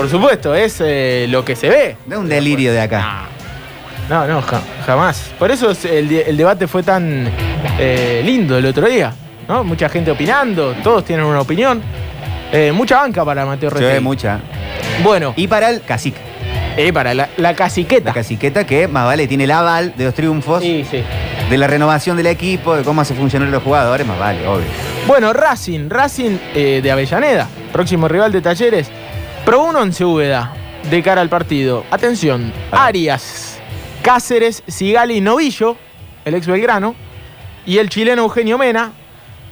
Por 0.00 0.08
supuesto, 0.08 0.54
es 0.54 0.80
eh, 0.80 1.26
lo 1.28 1.44
que 1.44 1.54
se 1.54 1.68
ve. 1.68 1.96
No 2.06 2.14
es 2.16 2.20
un 2.22 2.28
delirio 2.28 2.72
de 2.72 2.80
acá. 2.80 3.24
No, 4.08 4.26
no, 4.26 4.40
ja- 4.40 4.62
jamás. 4.86 5.30
Por 5.38 5.50
eso 5.50 5.70
es- 5.70 5.84
el, 5.84 6.08
de- 6.08 6.22
el 6.22 6.36
debate 6.38 6.66
fue 6.66 6.82
tan 6.82 7.28
eh, 7.78 8.22
lindo 8.24 8.56
el 8.56 8.64
otro 8.66 8.88
día. 8.88 9.12
¿no? 9.46 9.62
Mucha 9.62 9.88
gente 9.90 10.10
opinando, 10.10 10.74
todos 10.82 11.04
tienen 11.04 11.26
una 11.26 11.40
opinión. 11.40 11.82
Eh, 12.50 12.72
mucha 12.72 12.96
banca 12.96 13.24
para 13.24 13.44
Mateo 13.44 13.68
Se 13.70 13.74
Retegui. 13.74 13.92
ve 13.94 14.00
mucha. 14.00 14.40
Bueno, 15.04 15.34
Y 15.36 15.46
para 15.48 15.68
el 15.70 15.82
cacique. 15.82 16.18
eh, 16.78 16.92
para 16.94 17.12
la, 17.12 17.28
la 17.36 17.54
caciqueta. 17.54 18.08
La 18.10 18.14
caciqueta 18.14 18.64
que 18.64 18.88
más 18.88 19.04
vale 19.04 19.26
tiene 19.28 19.44
el 19.44 19.50
aval 19.50 19.92
de 19.98 20.04
los 20.04 20.14
triunfos, 20.14 20.62
Sí, 20.62 20.82
sí. 20.90 21.02
de 21.50 21.58
la 21.58 21.66
renovación 21.66 22.16
del 22.16 22.26
equipo, 22.28 22.74
de 22.74 22.84
cómo 22.84 23.02
hace 23.02 23.12
funcionar 23.14 23.48
los 23.50 23.62
jugadores, 23.62 24.06
más 24.06 24.18
vale, 24.18 24.46
obvio. 24.48 24.64
Bueno, 25.06 25.32
Racing, 25.34 25.90
Racing 25.90 26.38
eh, 26.54 26.80
de 26.82 26.90
Avellaneda, 26.90 27.48
próximo 27.72 28.08
rival 28.08 28.32
de 28.32 28.40
Talleres, 28.40 28.90
probó 29.44 29.68
un 29.68 29.76
once 29.76 30.04
Úbeda 30.04 30.54
de 30.90 31.02
cara 31.02 31.20
al 31.20 31.28
partido. 31.28 31.84
Atención, 31.90 32.52
Arias, 32.70 33.58
Cáceres, 34.02 34.62
Sigali, 34.66 35.20
Novillo, 35.20 35.76
el 36.24 36.34
ex 36.34 36.46
Belgrano, 36.46 36.94
y 37.66 37.78
el 37.78 37.88
chileno 37.88 38.22
Eugenio 38.22 38.58
Mena, 38.58 38.92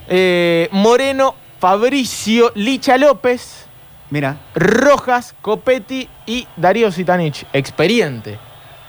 eh, 0.08 0.68
Moreno, 0.72 1.34
Fabricio, 1.58 2.52
Licha 2.54 2.96
López, 2.96 3.66
Mira, 4.10 4.38
Rojas, 4.54 5.34
Copetti 5.42 6.08
y 6.24 6.46
Darío 6.56 6.90
Sitanich, 6.90 7.44
experiente 7.52 8.38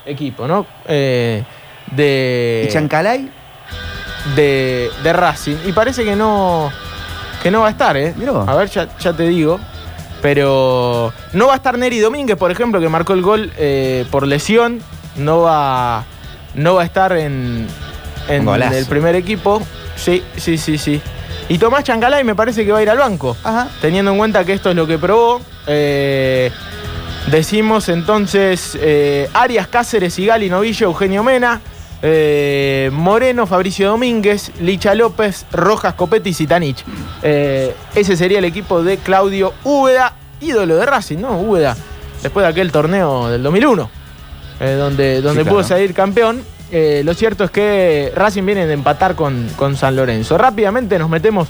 equipo, 0.05 0.47
¿no? 0.47 0.65
Eh, 0.87 1.43
de 1.91 2.65
¿y 2.67 2.71
Chancalay? 2.71 3.29
de, 4.35 4.89
de 5.03 5.13
Racing. 5.13 5.57
Y 5.65 5.71
parece 5.71 6.03
que 6.03 6.15
no, 6.15 6.71
que 7.43 7.51
no 7.51 7.61
va 7.61 7.67
a 7.67 7.71
estar, 7.71 7.95
¿eh? 7.97 8.13
Mirá. 8.15 8.43
A 8.47 8.55
ver, 8.55 8.69
ya, 8.69 8.87
ya 8.97 9.13
te 9.13 9.23
digo. 9.23 9.59
Pero 10.21 11.13
no 11.33 11.47
va 11.47 11.53
a 11.53 11.55
estar 11.55 11.77
Neri 11.77 11.99
Domínguez, 11.99 12.38
por 12.38 12.51
ejemplo, 12.51 12.79
que 12.81 12.89
marcó 12.89 13.13
el 13.13 13.21
gol 13.21 13.51
eh, 13.57 14.05
por 14.11 14.27
lesión. 14.27 14.81
No 15.15 15.41
va, 15.41 16.05
no 16.55 16.75
va 16.75 16.81
a 16.81 16.85
estar 16.85 17.13
en, 17.13 17.67
en 18.27 18.47
el 18.47 18.85
primer 18.85 19.15
equipo. 19.15 19.61
Sí, 19.95 20.23
sí, 20.38 20.57
sí, 20.57 20.77
sí. 20.77 21.01
Y 21.47 21.57
Tomás 21.57 21.83
Chancalay 21.83 22.23
me 22.23 22.35
parece 22.35 22.65
que 22.65 22.71
va 22.71 22.79
a 22.79 22.83
ir 22.83 22.89
al 22.89 22.97
banco. 22.97 23.35
Ajá. 23.43 23.69
Teniendo 23.81 24.11
en 24.11 24.17
cuenta 24.17 24.45
que 24.45 24.53
esto 24.53 24.69
es 24.69 24.75
lo 24.75 24.85
que 24.85 24.97
probó. 24.97 25.41
eh, 25.67 26.51
decimos 27.27 27.89
entonces 27.89 28.77
eh, 28.79 29.29
Arias, 29.33 29.67
Cáceres, 29.67 30.13
Sigali, 30.13 30.49
Novillo, 30.49 30.88
Eugenio 30.88 31.23
Mena, 31.23 31.61
eh, 32.01 32.89
Moreno, 32.93 33.45
Fabricio 33.45 33.89
Domínguez, 33.89 34.51
Licha 34.61 34.95
López, 34.95 35.45
Rojas, 35.51 35.93
Copetti 35.95 36.29
y 36.29 36.33
Zitanich. 36.33 36.83
Eh, 37.21 37.75
ese 37.95 38.15
sería 38.15 38.39
el 38.39 38.45
equipo 38.45 38.83
de 38.83 38.97
Claudio 38.97 39.53
Úbeda, 39.63 40.13
ídolo 40.39 40.77
de 40.77 40.85
Racing, 40.85 41.17
¿no? 41.17 41.39
Úbeda, 41.39 41.75
después 42.23 42.45
de 42.45 42.49
aquel 42.49 42.71
torneo 42.71 43.29
del 43.29 43.43
2001, 43.43 43.89
eh, 44.59 44.71
donde, 44.73 45.21
donde 45.21 45.43
Sí, 45.43 45.49
pudo 45.49 45.63
salir 45.63 45.93
campeón. 45.93 46.41
Lo 46.71 47.13
cierto 47.15 47.43
es 47.45 47.51
que 47.51 48.13
Racing 48.15 48.45
viene 48.45 48.67
de 48.67 48.73
empatar 48.73 49.15
con, 49.15 49.49
con 49.55 49.75
San 49.75 49.95
Lorenzo. 49.95 50.37
Rápidamente 50.37 50.99
nos 50.99 51.09
metemos 51.09 51.47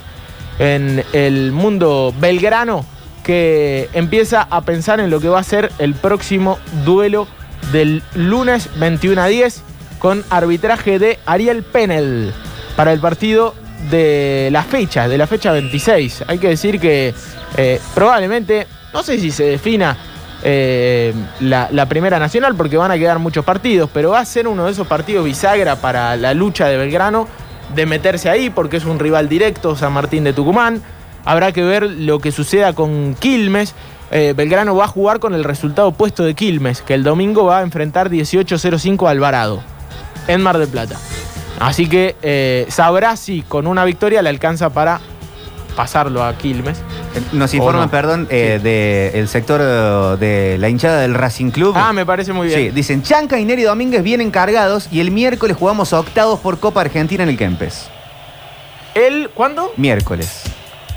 en 0.58 1.04
el 1.12 1.52
mundo 1.52 2.14
belgrano 2.18 2.86
que 3.22 3.90
empieza 3.92 4.46
a 4.50 4.62
pensar 4.62 4.98
en 4.98 5.10
lo 5.10 5.20
que 5.20 5.28
va 5.28 5.38
a 5.38 5.44
ser 5.44 5.70
el 5.78 5.94
próximo 5.94 6.58
duelo 6.86 7.28
del 7.70 8.02
lunes 8.14 8.70
21 8.78 9.20
a 9.20 9.26
10 9.26 9.62
con 10.00 10.24
arbitraje 10.30 10.98
de 10.98 11.20
Ariel 11.26 11.62
Penel 11.62 12.34
para 12.74 12.92
el 12.92 12.98
partido 12.98 13.54
de 13.88 14.48
la 14.50 14.64
fecha, 14.64 15.06
de 15.06 15.16
la 15.16 15.28
fecha 15.28 15.52
26. 15.52 16.24
Hay 16.26 16.38
que 16.38 16.48
decir 16.48 16.80
que 16.80 17.14
eh, 17.56 17.80
probablemente, 17.94 18.66
no 18.92 19.04
sé 19.04 19.20
si 19.20 19.30
se 19.30 19.44
defina 19.44 19.96
eh, 20.42 21.12
la, 21.40 21.86
Primera 21.86 22.18
Nacional 22.18 22.54
porque 22.56 22.76
van 22.76 22.90
a 22.90 22.98
quedar 22.98 23.18
muchos 23.18 23.44
partidos, 23.44 23.90
pero 23.92 24.10
va 24.10 24.20
a 24.20 24.24
ser 24.24 24.48
uno 24.48 24.64
de 24.64 24.72
esos 24.72 24.86
partidos 24.86 25.24
bisagra 25.24 25.76
para 25.76 26.16
la 26.16 26.34
lucha 26.34 26.66
de 26.66 26.76
Belgrano 26.76 27.28
de 27.74 27.86
meterse 27.86 28.30
ahí 28.30 28.50
porque 28.50 28.78
es 28.78 28.84
un 28.84 28.98
rival 28.98 29.28
directo, 29.28 29.76
San 29.76 29.92
Martín 29.92 30.24
de 30.24 30.32
Tucumán. 30.32 30.82
Habrá 31.24 31.52
que 31.52 31.62
ver 31.62 31.82
lo 31.82 32.18
que 32.18 32.32
suceda 32.32 32.72
con 32.72 33.14
Quilmes. 33.14 33.74
Eh, 34.10 34.32
Belgrano 34.34 34.74
va 34.74 34.84
a 34.84 34.88
jugar 34.88 35.20
con 35.20 35.34
el 35.34 35.44
resultado 35.44 35.88
opuesto 35.88 36.24
de 36.24 36.34
Quilmes, 36.34 36.82
que 36.82 36.94
el 36.94 37.04
domingo 37.04 37.44
va 37.44 37.58
a 37.58 37.62
enfrentar 37.62 38.10
18-05 38.10 39.06
a 39.06 39.10
Alvarado, 39.10 39.62
en 40.26 40.40
Mar 40.42 40.58
del 40.58 40.68
Plata. 40.68 40.96
Así 41.58 41.88
que 41.88 42.16
eh, 42.22 42.66
sabrá 42.70 43.16
si 43.16 43.42
con 43.42 43.66
una 43.66 43.84
victoria 43.84 44.22
le 44.22 44.30
alcanza 44.30 44.70
para 44.70 45.00
pasarlo 45.76 46.24
a 46.24 46.36
Quilmes. 46.36 46.78
Nos 47.32 47.52
¿O 47.52 47.56
informan, 47.56 47.82
no? 47.82 47.90
perdón, 47.90 48.28
eh, 48.30 49.12
del 49.12 49.28
sector 49.28 49.60
eh, 49.62 50.16
de 50.18 50.58
la 50.58 50.68
hinchada 50.68 51.00
del 51.00 51.14
Racing 51.14 51.50
Club. 51.50 51.74
Ah, 51.76 51.92
me 51.92 52.06
parece 52.06 52.32
muy 52.32 52.48
bien. 52.48 52.60
Sí, 52.60 52.70
dicen, 52.70 53.02
Chanca 53.02 53.38
y 53.38 53.44
Neri 53.44 53.62
Domínguez 53.62 54.02
vienen 54.02 54.30
cargados 54.30 54.88
y 54.90 55.00
el 55.00 55.10
miércoles 55.10 55.56
jugamos 55.56 55.92
octavos 55.92 56.40
por 56.40 56.58
Copa 56.60 56.80
Argentina 56.80 57.22
en 57.22 57.28
el 57.28 57.36
Kempes. 57.36 57.88
¿El 58.94 59.30
cuándo? 59.30 59.72
Miércoles. 59.76 60.42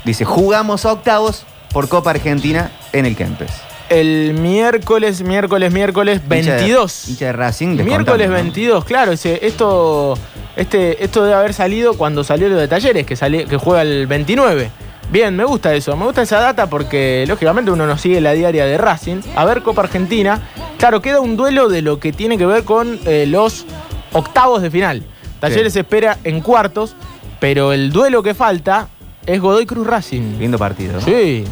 Dice, 0.04 0.24
jugamos 0.24 0.84
octavos 0.84 1.44
por 1.72 1.88
Copa 1.88 2.10
Argentina 2.10 2.70
en 2.92 3.06
el 3.06 3.16
Kempes. 3.16 3.50
El 3.88 4.34
miércoles, 4.34 5.22
miércoles, 5.22 5.72
miércoles 5.72 6.20
Hincha 6.22 6.54
de- 6.54 6.56
22. 6.62 7.08
Hincha 7.08 7.26
de 7.26 7.32
Racing. 7.32 7.68
Miércoles 7.84 8.28
¿no? 8.28 8.34
22, 8.34 8.84
claro, 8.84 9.12
ese- 9.12 9.46
esto, 9.46 10.14
este, 10.56 11.04
esto 11.04 11.22
debe 11.24 11.34
haber 11.36 11.54
salido 11.54 11.94
cuando 11.94 12.24
salió 12.24 12.48
lo 12.48 12.56
de 12.56 12.68
Talleres, 12.68 13.06
que, 13.06 13.14
que 13.46 13.56
juega 13.56 13.82
el 13.82 14.06
29. 14.06 14.70
Bien, 15.10 15.36
me 15.36 15.44
gusta 15.44 15.74
eso, 15.74 15.96
me 15.96 16.06
gusta 16.06 16.22
esa 16.22 16.40
data 16.40 16.66
porque 16.68 17.24
lógicamente 17.28 17.70
uno 17.70 17.86
no 17.86 17.98
sigue 17.98 18.20
la 18.22 18.32
diaria 18.32 18.64
de 18.64 18.78
Racing. 18.78 19.20
A 19.36 19.44
ver, 19.44 19.62
Copa 19.62 19.82
Argentina. 19.82 20.40
Claro, 20.78 21.02
queda 21.02 21.20
un 21.20 21.36
duelo 21.36 21.68
de 21.68 21.82
lo 21.82 22.00
que 22.00 22.12
tiene 22.12 22.38
que 22.38 22.46
ver 22.46 22.64
con 22.64 22.98
eh, 23.04 23.26
los 23.26 23.66
octavos 24.12 24.62
de 24.62 24.70
final. 24.70 25.02
Talleres 25.40 25.74
Sí. 25.74 25.80
espera 25.80 26.16
en 26.24 26.40
cuartos, 26.40 26.96
pero 27.38 27.74
el 27.74 27.92
duelo 27.92 28.22
que 28.22 28.32
falta 28.32 28.88
es 29.26 29.40
Godoy 29.40 29.66
Cruz 29.66 29.86
Racing. 29.86 30.38
Lindo 30.38 30.56
partido. 30.58 30.98
Sí. 31.02 31.44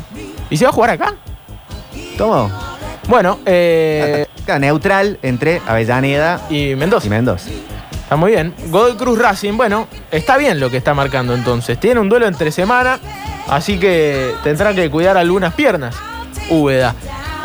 ¿Y 0.48 0.56
se 0.56 0.64
va 0.64 0.70
a 0.70 0.72
jugar 0.72 0.90
acá? 0.90 1.14
¿Cómo? 2.18 2.50
Bueno, 3.08 3.38
eh, 3.46 4.26
neutral 4.60 5.18
entre 5.22 5.60
Avellaneda 5.66 6.40
y 6.50 6.74
Mendoza. 6.74 7.06
y 7.06 7.10
Mendoza. 7.10 7.50
Está 7.90 8.16
muy 8.16 8.32
bien. 8.32 8.54
Godoy 8.68 8.94
Cruz 8.96 9.18
Racing, 9.18 9.56
bueno, 9.56 9.88
está 10.10 10.36
bien 10.36 10.60
lo 10.60 10.70
que 10.70 10.76
está 10.76 10.94
marcando 10.94 11.34
entonces. 11.34 11.78
Tiene 11.80 12.00
un 12.00 12.08
duelo 12.08 12.26
entre 12.26 12.52
semana, 12.52 12.98
así 13.48 13.78
que 13.78 14.32
tendrán 14.44 14.74
que 14.74 14.90
cuidar 14.90 15.16
algunas 15.16 15.54
piernas. 15.54 15.96
Úbeda. 16.50 16.94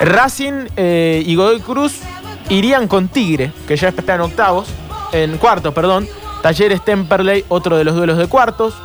Racing 0.01 0.67
eh, 0.75 1.23
y 1.25 1.35
Godoy 1.35 1.59
Cruz 1.61 2.01
irían 2.49 2.87
con 2.87 3.07
Tigre, 3.07 3.51
que 3.67 3.75
ya 3.75 3.89
está 3.89 4.15
en 4.15 4.21
octavos, 4.21 4.67
en 5.11 5.37
cuartos, 5.37 5.73
perdón. 5.73 6.07
Talleres 6.41 6.83
Temperley, 6.83 7.45
otro 7.47 7.77
de 7.77 7.83
los 7.83 7.95
duelos 7.95 8.17
de 8.17 8.27
cuartos. 8.27 8.75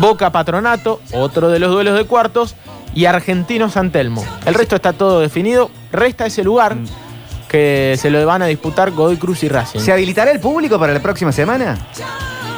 Boca 0.00 0.30
Patronato, 0.30 1.00
otro 1.12 1.48
de 1.48 1.58
los 1.58 1.70
duelos 1.70 1.96
de 1.96 2.04
cuartos. 2.04 2.54
Y 2.94 3.06
Argentino 3.06 3.70
San 3.70 3.90
Telmo. 3.90 4.24
El 4.44 4.54
resto 4.54 4.76
está 4.76 4.92
todo 4.92 5.20
definido. 5.20 5.70
Resta 5.92 6.26
ese 6.26 6.44
lugar 6.44 6.76
que 7.48 7.96
se 7.98 8.10
lo 8.10 8.24
van 8.26 8.42
a 8.42 8.46
disputar 8.46 8.90
Godoy 8.90 9.16
Cruz 9.16 9.42
y 9.44 9.48
Racing. 9.48 9.80
¿Se 9.80 9.92
habilitará 9.92 10.30
el 10.30 10.40
público 10.40 10.78
para 10.78 10.92
la 10.92 11.00
próxima 11.00 11.32
semana? 11.32 11.78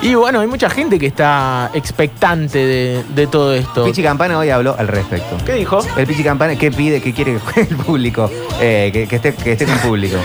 Y 0.03 0.15
bueno, 0.15 0.41
hay 0.41 0.47
mucha 0.47 0.69
gente 0.69 0.99
que 0.99 1.07
está 1.07 1.71
expectante 1.73 2.59
de, 2.59 3.05
de 3.15 3.27
todo 3.27 3.55
esto. 3.55 3.85
Pichi 3.85 4.03
Campana 4.03 4.39
hoy 4.39 4.51
habló 4.51 4.77
al 4.79 4.87
respecto. 4.89 5.37
¿Qué 5.47 5.55
dijo? 5.55 5.79
El 5.97 6.07
Pichi 6.07 6.23
Campana, 6.23 6.57
¿qué 6.57 6.71
pide? 6.71 7.01
¿Qué 7.01 7.15
quiere 7.15 7.33
que 7.35 7.39
juegue 7.53 7.69
el 7.71 7.77
público? 7.77 8.31
Eh, 8.61 8.91
que, 8.93 9.09
que 9.09 9.17
esté, 9.17 9.35
que 9.35 9.53
esté 9.53 9.65
con 9.65 9.79
público. 9.79 10.17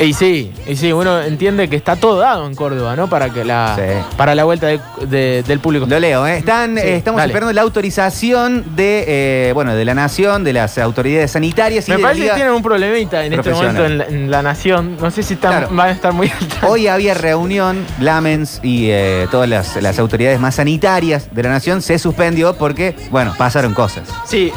Y 0.00 0.14
sí, 0.14 0.50
y 0.66 0.76
sí, 0.76 0.92
uno 0.92 1.20
entiende 1.20 1.68
que 1.68 1.76
está 1.76 1.94
todo 1.94 2.18
dado 2.20 2.46
en 2.46 2.54
Córdoba, 2.54 2.96
¿no? 2.96 3.08
Para 3.10 3.28
que 3.30 3.44
la, 3.44 3.74
Sí. 3.76 4.14
para 4.16 4.34
la 4.34 4.44
vuelta 4.44 4.66
de- 4.68 4.80
de- 5.06 5.42
del 5.46 5.60
público. 5.60 5.84
Lo 5.86 6.00
leo, 6.00 6.26
¿eh? 6.26 6.38
Están, 6.38 6.76
Sí, 6.76 6.82
eh, 6.82 6.96
estamos 6.96 7.18
dale. 7.18 7.30
esperando 7.32 7.52
la 7.52 7.60
autorización 7.62 8.64
de, 8.76 9.04
eh, 9.06 9.52
bueno, 9.52 9.74
de 9.74 9.84
la 9.84 9.94
nación, 9.94 10.42
de 10.42 10.54
las 10.54 10.78
autoridades 10.78 11.32
sanitarias 11.32 11.86
y 11.86 11.90
Me 11.90 11.96
de 11.98 12.02
la 12.02 12.08
parece 12.08 12.20
que 12.20 12.24
Liga. 12.24 12.34
tienen 12.36 12.54
un 12.54 12.62
problemita 12.62 13.24
en 13.24 13.34
este 13.34 13.50
momento 13.52 13.84
en 13.84 13.98
la, 13.98 14.04
en 14.06 14.30
la 14.30 14.42
nación. 14.42 14.96
No 15.00 15.10
sé 15.10 15.22
si 15.22 15.34
están, 15.34 15.50
Claro. 15.52 15.68
van 15.70 15.88
a 15.88 15.92
estar 15.92 16.12
muy 16.14 16.28
al 16.30 16.38
tanto. 16.48 16.68
Hoy 16.68 16.86
había 16.86 17.12
reunión, 17.14 17.84
Lamens 18.00 18.60
y 18.62 18.88
eh, 18.90 19.28
todas 19.30 19.48
las, 19.50 19.76
las 19.82 19.98
autoridades 19.98 20.40
más 20.40 20.54
sanitarias 20.54 21.28
de 21.34 21.42
la 21.42 21.50
nación 21.50 21.82
se 21.82 21.98
suspendió 21.98 22.54
porque, 22.54 22.96
bueno, 23.10 23.34
pasaron 23.36 23.74
cosas. 23.74 24.08
Sí, 24.24 24.50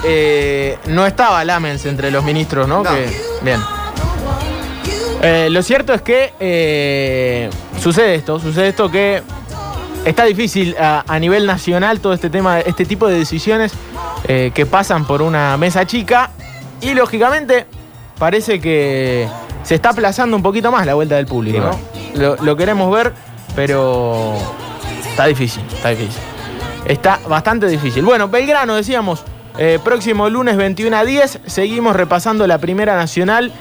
no 0.88 1.06
estaba 1.06 1.44
Lamens 1.44 1.86
entre 1.86 2.12
los 2.12 2.24
ministros, 2.24 2.68
¿no? 2.68 2.82
No. 2.84 2.90
Que- 2.94 3.12
bien. 3.42 3.60
Eh, 5.26 5.48
lo 5.50 5.64
cierto 5.64 5.94
es 5.94 6.02
que 6.02 6.34
eh, 6.38 7.50
sucede 7.80 8.16
esto, 8.16 8.42
sucede 8.42 8.68
esto 8.68 8.92
que 8.92 9.24
está 10.04 10.26
difícil 10.26 10.76
a, 10.78 11.06
a 11.08 11.18
nivel 11.18 11.46
nacional 11.46 12.02
todo 12.02 12.12
este 12.12 12.30
tema, 12.30 12.60
este 12.60 12.84
tipo 12.84 13.08
de 13.08 13.20
decisiones 13.20 13.72
eh, 14.28 14.52
que 14.54 14.66
pasan 14.66 15.06
por 15.06 15.22
una 15.22 15.56
mesa 15.56 15.88
chica 15.88 16.30
y 16.82 16.94
lógicamente 16.94 17.66
parece 18.20 18.60
que 18.60 19.26
se 19.64 19.76
está 19.76 19.92
aplazando 19.92 20.36
un 20.36 20.44
poquito 20.44 20.74
más 20.74 20.86
la 20.86 20.94
vuelta 20.94 21.16
del 21.16 21.26
público. 21.26 21.72
Lo, 22.16 22.36
lo 22.36 22.58
queremos 22.58 22.94
ver, 22.94 23.14
pero 23.56 24.34
está 25.10 25.26
difícil, 25.28 25.64
está 25.74 25.92
difícil. 25.92 26.22
Está 26.84 27.22
bastante 27.30 27.68
difícil. 27.70 28.04
Bueno, 28.04 28.28
Belgrano, 28.28 28.76
decíamos, 28.76 29.24
próximo 29.86 30.30
lunes 30.30 30.58
21 30.58 30.98
a 30.98 31.06
10, 31.06 31.40
seguimos 31.46 31.96
repasando 31.96 32.46
la 32.46 32.58
Primera 32.58 32.98
Nacional, 32.98 33.54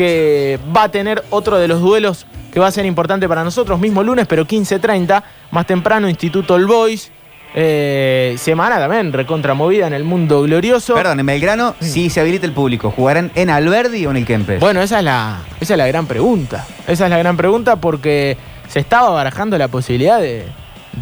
que 0.00 0.58
va 0.74 0.84
a 0.84 0.88
tener 0.88 1.22
otro 1.28 1.58
de 1.58 1.68
los 1.68 1.82
duelos 1.82 2.24
que 2.50 2.58
va 2.58 2.68
a 2.68 2.70
ser 2.70 2.86
importante 2.86 3.28
para 3.28 3.44
nosotros, 3.44 3.78
mismo 3.78 4.02
lunes, 4.02 4.26
pero 4.26 4.46
15.30, 4.46 5.22
más 5.50 5.66
temprano, 5.66 6.08
Instituto 6.08 6.54
All 6.54 6.64
Boys. 6.64 7.12
Eh, 7.54 8.34
semana 8.38 8.78
también 8.78 9.12
recontramovida 9.12 9.86
en 9.86 9.92
el 9.92 10.04
mundo 10.04 10.40
glorioso. 10.40 10.94
Perdón, 10.94 11.20
en 11.20 11.26
Belgrano, 11.26 11.74
si 11.80 12.08
se 12.08 12.18
habilita 12.18 12.46
el 12.46 12.52
público, 12.52 12.90
¿jugarán 12.90 13.30
en 13.34 13.50
Alberdi 13.50 14.06
o 14.06 14.10
en 14.10 14.16
el 14.16 14.24
Kempes? 14.24 14.58
Bueno, 14.58 14.80
esa 14.80 15.00
es, 15.00 15.04
la, 15.04 15.40
esa 15.60 15.74
es 15.74 15.78
la 15.78 15.86
gran 15.86 16.06
pregunta. 16.06 16.66
Esa 16.88 17.04
es 17.04 17.10
la 17.10 17.18
gran 17.18 17.36
pregunta 17.36 17.76
porque 17.76 18.38
se 18.68 18.80
estaba 18.80 19.10
barajando 19.10 19.58
la 19.58 19.68
posibilidad 19.68 20.18
de, 20.18 20.46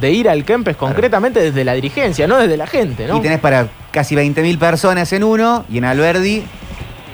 de 0.01 0.11
ir 0.11 0.29
al 0.29 0.45
Kempes 0.45 0.77
concretamente 0.77 1.41
desde 1.41 1.63
la 1.63 1.75
dirigencia, 1.75 2.27
no 2.27 2.37
desde 2.39 2.57
la 2.57 2.67
gente, 2.67 3.07
¿no? 3.07 3.19
Y 3.19 3.21
tenés 3.21 3.39
para 3.39 3.69
casi 3.93 4.17
20.000 4.17 4.59
personas 4.59 5.13
en 5.13 5.23
uno 5.23 5.65
y 5.71 5.79
en 5.79 5.85
Alberdi 5.85 6.43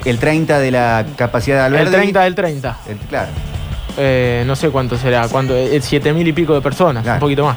el 0.04 0.18
30 0.18 0.58
de 0.58 0.70
la 0.70 1.04
capacidad 1.16 1.62
de 1.70 1.76
el 1.76 1.86
Alberdi. 1.86 1.96
30 2.12 2.20
del 2.22 2.34
30. 2.34 2.76
El- 2.88 2.96
claro. 2.98 3.28
Eh, 3.96 4.42
no 4.46 4.56
sé 4.56 4.70
cuánto 4.70 4.98
será, 4.98 5.28
cuánto, 5.28 5.54
siete 5.80 6.12
mil 6.12 6.26
y 6.26 6.32
pico 6.32 6.52
de 6.54 6.60
personas, 6.60 7.02
Claro. 7.04 7.16
un 7.16 7.20
poquito 7.20 7.44
más. 7.44 7.56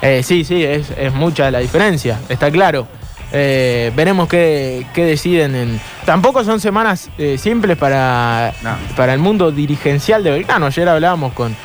Eh, 0.00 0.22
sí, 0.22 0.44
sí, 0.44 0.62
es, 0.62 0.90
es 0.96 1.12
mucha 1.12 1.50
la 1.50 1.58
diferencia, 1.58 2.18
está 2.28 2.50
claro. 2.50 2.86
Eh, 3.32 3.90
veremos 3.96 4.28
qué, 4.28 4.86
qué 4.94 5.04
deciden. 5.04 5.56
En... 5.56 5.80
Tampoco 6.04 6.44
son 6.44 6.60
semanas 6.60 7.10
simples 7.38 7.76
para, 7.76 8.52
No. 8.62 8.76
para 8.94 9.12
el 9.14 9.18
mundo 9.18 9.50
dirigencial 9.50 10.22
de 10.22 10.30
Belgrano. 10.30 10.66
Ayer 10.66 10.88
hablábamos 10.88 11.32
con 11.32 11.56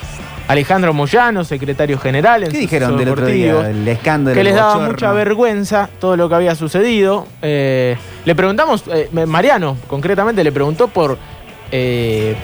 Alejandro 0.51 0.93
Moyano, 0.93 1.43
secretario 1.45 1.97
general. 1.97 2.43
en 2.43 2.51
¿Qué 2.51 2.57
dijeron 2.57 2.97
del 2.97 3.09
otro 3.09 3.25
día? 3.25 3.69
El 3.69 3.87
escándalo. 3.87 4.35
que 4.35 4.43
les 4.43 4.53
daba 4.53 4.73
bochorno. 4.73 4.91
mucha 4.91 5.11
vergüenza 5.13 5.89
todo 5.99 6.17
lo 6.17 6.27
que 6.27 6.35
había 6.35 6.55
sucedido. 6.55 7.25
Eh, 7.41 7.95
le 8.25 8.35
preguntamos, 8.35 8.83
eh, 8.91 9.09
Mariano 9.25 9.77
concretamente 9.87 10.43
le 10.43 10.51
preguntó 10.51 10.89
por 10.89 11.17
eh, 11.71 12.35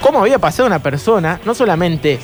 cómo 0.00 0.18
había 0.20 0.40
pasado 0.40 0.66
una 0.66 0.80
persona, 0.80 1.38
no 1.44 1.54
solamente 1.54 2.18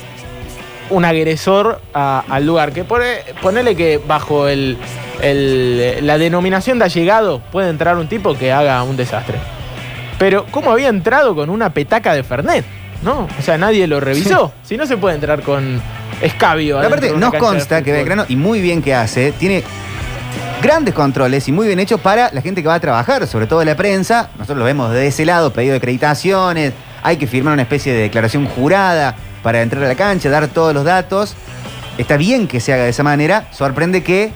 un 0.91 1.05
agresor 1.05 1.81
a- 1.95 2.25
al 2.29 2.45
lugar, 2.45 2.73
que 2.73 2.83
pone, 2.83 3.19
ponele 3.41 3.77
que 3.77 4.01
bajo 4.05 4.49
el, 4.49 4.77
el- 5.23 6.05
la 6.05 6.19
denominación 6.19 6.81
de 6.81 6.87
allegado 6.87 7.41
puede 7.53 7.71
entrar 7.71 7.97
un 7.97 8.09
tipo 8.09 8.35
que 8.37 8.51
haga 8.51 8.83
un 8.83 8.97
desastre. 8.97 9.37
Pero 10.19 10.47
cómo 10.51 10.73
había 10.73 10.89
entrado 10.89 11.37
con 11.37 11.49
una 11.49 11.71
petaca 11.71 12.13
de 12.15 12.25
Fernet, 12.25 12.65
¿no? 13.03 13.29
O 13.39 13.43
sea, 13.43 13.59
nadie 13.59 13.87
lo 13.87 14.01
revisó. 14.01 14.53
Si 14.63 14.77
no 14.77 14.87
se 14.87 14.97
puede 14.97 15.15
entrar 15.15 15.43
con 15.43 15.81
escabio. 16.21 16.81
Aparte, 16.81 17.13
nos 17.13 17.35
consta 17.35 17.83
que. 17.83 17.93
Belgrano, 17.93 18.25
y 18.29 18.37
muy 18.37 18.61
bien 18.61 18.83
que 18.83 18.95
hace, 18.95 19.33
tiene 19.33 19.63
grandes 20.63 20.95
controles 20.95 21.47
y 21.49 21.53
muy 21.53 21.67
bien 21.67 21.79
hechos 21.79 22.01
para 22.01 22.31
la 22.33 22.43
gente 22.43 22.63
que 22.63 22.69
va 22.69 22.75
a 22.75 22.81
trabajar, 22.81 23.27
sobre 23.27 23.47
todo 23.47 23.65
la 23.65 23.77
prensa. 23.77 24.31
Nosotros 24.35 24.59
lo 24.59 24.65
vemos 24.65 24.93
de 24.93 25.07
ese 25.07 25.25
lado, 25.25 25.53
pedido 25.53 25.73
de 25.73 25.79
acreditaciones, 25.79 26.73
hay 27.03 27.17
que 27.17 27.27
firmar 27.27 27.53
una 27.53 27.63
especie 27.63 27.93
de 27.93 28.03
declaración 28.03 28.47
jurada 28.47 29.17
para 29.43 29.63
entrar 29.63 29.85
a 29.85 29.89
la 29.89 29.95
cancha, 29.95 30.31
dar 30.31 30.49
todos 30.49 30.75
los 30.75 30.85
datos. 30.85 31.35
Está 31.97 32.17
bien 32.17 32.49
que 32.49 32.61
se 32.61 32.73
haga 32.73 32.85
de 32.85 32.91
esa 32.91 33.03
manera, 33.03 33.47
sorprende 33.53 34.03
que 34.03 34.33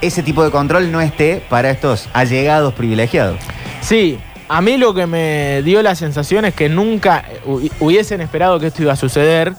ese 0.00 0.22
tipo 0.22 0.42
de 0.44 0.50
control 0.50 0.90
no 0.90 1.00
esté 1.00 1.42
para 1.48 1.70
estos 1.70 2.08
allegados 2.12 2.74
privilegiados. 2.74 3.38
Sí, 3.80 4.18
a 4.56 4.60
mí 4.60 4.76
lo 4.76 4.92
que 4.92 5.06
me 5.06 5.62
dio 5.62 5.82
la 5.82 5.94
sensación 5.94 6.44
es 6.44 6.54
que 6.54 6.68
nunca 6.68 7.24
hu- 7.46 7.70
hubiesen 7.80 8.20
esperado 8.20 8.60
que 8.60 8.66
esto 8.66 8.82
iba 8.82 8.92
a 8.92 8.96
suceder. 8.96 9.54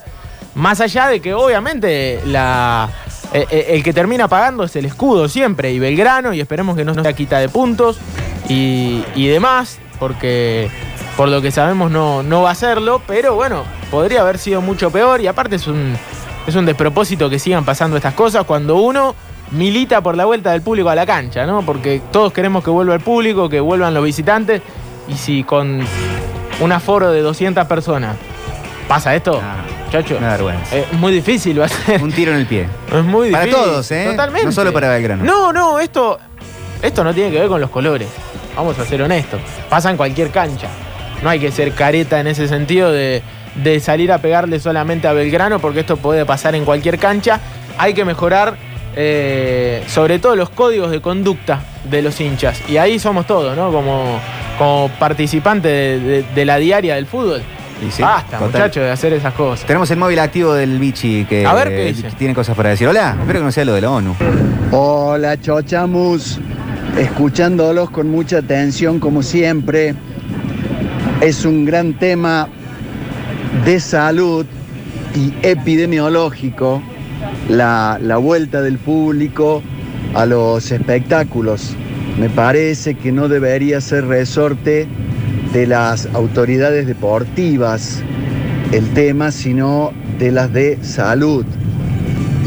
Más 0.56 0.82
allá 0.82 1.08
de 1.08 1.20
que 1.20 1.34
obviamente 1.34 2.20
eh, 2.24 2.88
eh, 3.34 3.66
el 3.70 3.84
que 3.84 3.92
termina 3.92 4.28
pagando 4.28 4.64
es 4.64 4.76
el 4.76 4.86
escudo 4.86 5.28
siempre 5.28 5.72
y 5.72 5.80
Belgrano 5.80 6.32
y 6.34 6.40
esperemos 6.40 6.76
que 6.78 6.86
no 6.86 6.94
nos 6.94 7.08
quita 7.16 7.40
de 7.40 7.50
puntos 7.50 7.98
y, 8.48 9.04
y 9.16 9.28
demás, 9.28 9.80
porque 10.00 10.70
por 11.18 11.30
lo 11.30 11.42
que 11.42 11.50
sabemos 11.50 11.90
no, 11.90 12.22
no 12.22 12.44
va 12.44 12.52
a 12.52 12.56
serlo, 12.56 13.02
pero 13.08 13.34
bueno, 13.34 13.64
podría 13.90 14.22
haber 14.22 14.38
sido 14.38 14.62
mucho 14.62 14.92
peor 14.92 15.22
y 15.22 15.28
aparte 15.28 15.56
es 15.56 15.66
un, 15.66 15.96
es 16.46 16.54
un 16.56 16.66
despropósito 16.68 17.32
que 17.32 17.40
sigan 17.40 17.66
pasando 17.66 17.98
estas 17.98 18.14
cosas 18.14 18.44
cuando 18.46 18.76
uno 18.76 19.16
milita 19.52 20.02
por 20.02 20.16
la 20.16 20.26
vuelta 20.26 20.52
del 20.52 20.62
público 20.62 20.90
a 20.90 20.96
la 20.96 21.06
cancha, 21.06 21.46
¿no? 21.46 21.64
Porque 21.64 22.02
todos 22.12 22.32
queremos 22.34 22.64
que 22.64 22.70
vuelva 22.70 22.94
el 22.96 23.02
público, 23.02 23.50
que 23.50 23.60
vuelvan 23.60 23.94
los 23.94 24.04
visitantes 24.04 24.62
y 25.08 25.16
si 25.16 25.44
con 25.44 25.82
un 26.60 26.72
aforo 26.72 27.12
de 27.12 27.22
200 27.22 27.66
personas 27.68 28.16
pasa 28.88 29.16
esto, 29.16 29.40
Ah, 29.44 29.56
chacho, 29.92 30.18
una 30.18 30.30
vergüenza. 30.32 30.76
es 30.76 30.92
muy 30.94 31.12
difícil 31.12 31.60
va 31.60 31.66
a 31.66 31.70
ser. 31.70 32.02
Un 32.02 32.12
tiro 32.12 32.32
en 32.32 32.38
el 32.40 32.46
pie. 32.46 32.68
Es 32.94 33.04
muy 33.04 33.32
Para 33.32 33.46
difícil. 33.46 33.64
todos, 33.66 33.92
¿eh? 33.92 34.08
Totalmente. 34.12 34.46
No 34.46 34.52
solo 34.52 34.72
para 34.74 34.90
Belgrano. 34.90 35.24
No, 35.24 35.52
no, 35.54 35.80
esto, 35.80 36.20
esto 36.82 37.04
no 37.04 37.14
tiene 37.14 37.32
que 37.32 37.40
ver 37.40 37.48
con 37.48 37.60
los 37.62 37.70
colores. 37.70 38.08
Vamos 38.56 38.78
a 38.78 38.86
ser 38.86 39.02
honestos. 39.02 39.40
Pasa 39.70 39.90
en 39.90 39.98
cualquier 39.98 40.30
cancha. 40.30 40.68
No 41.24 41.30
hay 41.30 41.40
que 41.40 41.52
ser 41.52 41.72
careta 41.74 42.20
en 42.20 42.28
ese 42.28 42.48
sentido 42.48 42.92
de, 42.92 43.24
de 43.56 43.80
salir 43.80 44.12
a 44.12 44.18
pegarle 44.20 44.60
solamente 44.60 45.08
a 45.08 45.14
Belgrano, 45.14 45.60
porque 45.60 45.80
esto 45.80 45.98
puede 45.98 46.26
pasar 46.26 46.54
en 46.54 46.66
cualquier 46.66 47.00
cancha. 47.00 47.40
Hay 47.78 47.94
que 47.96 48.06
mejorar, 48.06 48.56
eh, 48.96 49.84
sobre 49.88 50.20
todo, 50.20 50.36
los 50.36 50.50
códigos 50.50 50.92
de 50.92 51.02
conducta 51.02 51.62
de 51.90 52.02
los 52.02 52.20
hinchas. 52.22 52.62
Y 52.70 52.78
ahí 52.78 53.00
somos 53.00 53.26
todos, 53.28 53.56
¿no? 53.58 53.72
Como, 53.72 54.20
como 54.58 54.90
participante 55.00 55.68
de, 55.68 56.00
de- 56.00 56.24
de 56.36 56.46
la 56.46 56.58
diaria 56.58 56.96
del 56.96 57.06
fútbol. 57.06 57.42
Y 57.86 57.92
sí, 57.92 58.02
Basta, 58.02 58.40
muchachos, 58.40 58.84
de 58.84 58.92
hacer 58.92 59.12
esas 59.14 59.34
cosas. 59.34 59.66
Tenemos 59.66 59.90
el 59.92 59.98
móvil 59.98 60.20
activo 60.20 60.54
del 60.54 60.78
bichi 60.80 61.26
que, 61.26 61.46
A 61.46 61.54
ver, 61.54 61.70
¿qué 61.70 61.86
dice? 61.88 62.04
que 62.04 62.12
tiene 62.12 62.34
cosas 62.34 62.56
para 62.56 62.70
decir. 62.70 62.88
Hola, 62.88 63.18
espero 63.20 63.40
que 63.40 63.46
no 63.46 63.52
sea 63.52 63.66
lo 63.66 63.74
de 63.74 63.82
la 63.82 63.92
ONU. 63.92 64.16
Hola 64.72 65.40
Chochamus, 65.42 66.40
escuchándolos 66.98 67.90
con 67.90 68.10
mucha 68.10 68.38
atención 68.38 69.00
como 69.00 69.22
siempre. 69.22 69.96
Es 71.20 71.44
un 71.46 71.66
gran 71.66 71.98
tema 72.00 72.48
de 73.66 73.80
salud 73.80 74.46
y 75.16 75.34
epidemiológico 75.42 76.82
la, 77.50 78.18
vuelta 78.18 78.62
del 78.62 78.78
público 78.78 79.62
a 80.14 80.26
los 80.26 80.72
espectáculos. 80.72 81.76
Me 82.20 82.30
parece 82.30 82.96
que 82.96 83.12
no 83.12 83.28
debería 83.28 83.82
ser 83.82 84.06
resorte 84.06 84.88
de 85.54 85.68
las 85.68 86.08
autoridades 86.14 86.88
deportivas 86.88 88.02
el 88.72 88.90
tema, 88.94 89.32
sino 89.32 89.92
de 90.20 90.32
las 90.32 90.52
de 90.52 90.78
salud 90.82 91.46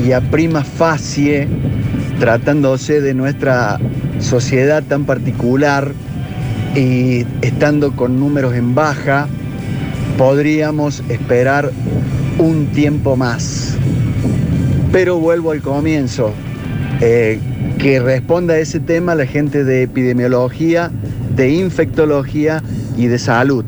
y 0.04 0.12
a 0.12 0.20
prima 0.20 0.64
facie, 0.64 1.48
tratándose 2.18 3.00
de 3.00 3.14
nuestra 3.14 3.78
sociedad 4.20 4.82
tan 4.82 5.04
particular 5.04 5.92
y 6.74 7.24
estando 7.42 7.92
con 7.92 8.18
números 8.20 8.54
en 8.54 8.74
baja, 8.74 9.28
podríamos 10.18 11.02
esperar 11.08 11.70
un 12.38 12.66
tiempo 12.66 13.16
más. 13.16 13.76
Pero 14.96 15.18
vuelvo 15.18 15.50
al 15.50 15.60
comienzo. 15.60 16.32
eh, 17.02 17.38
que 17.78 18.00
responda 18.00 18.54
a 18.54 18.58
ese 18.58 18.80
tema 18.80 19.14
la 19.14 19.26
gente 19.26 19.62
de 19.64 19.82
epidemiología, 19.82 20.90
de 21.34 21.50
infectología 21.50 22.62
y 22.96 23.06
de 23.08 23.18
salud. 23.18 23.66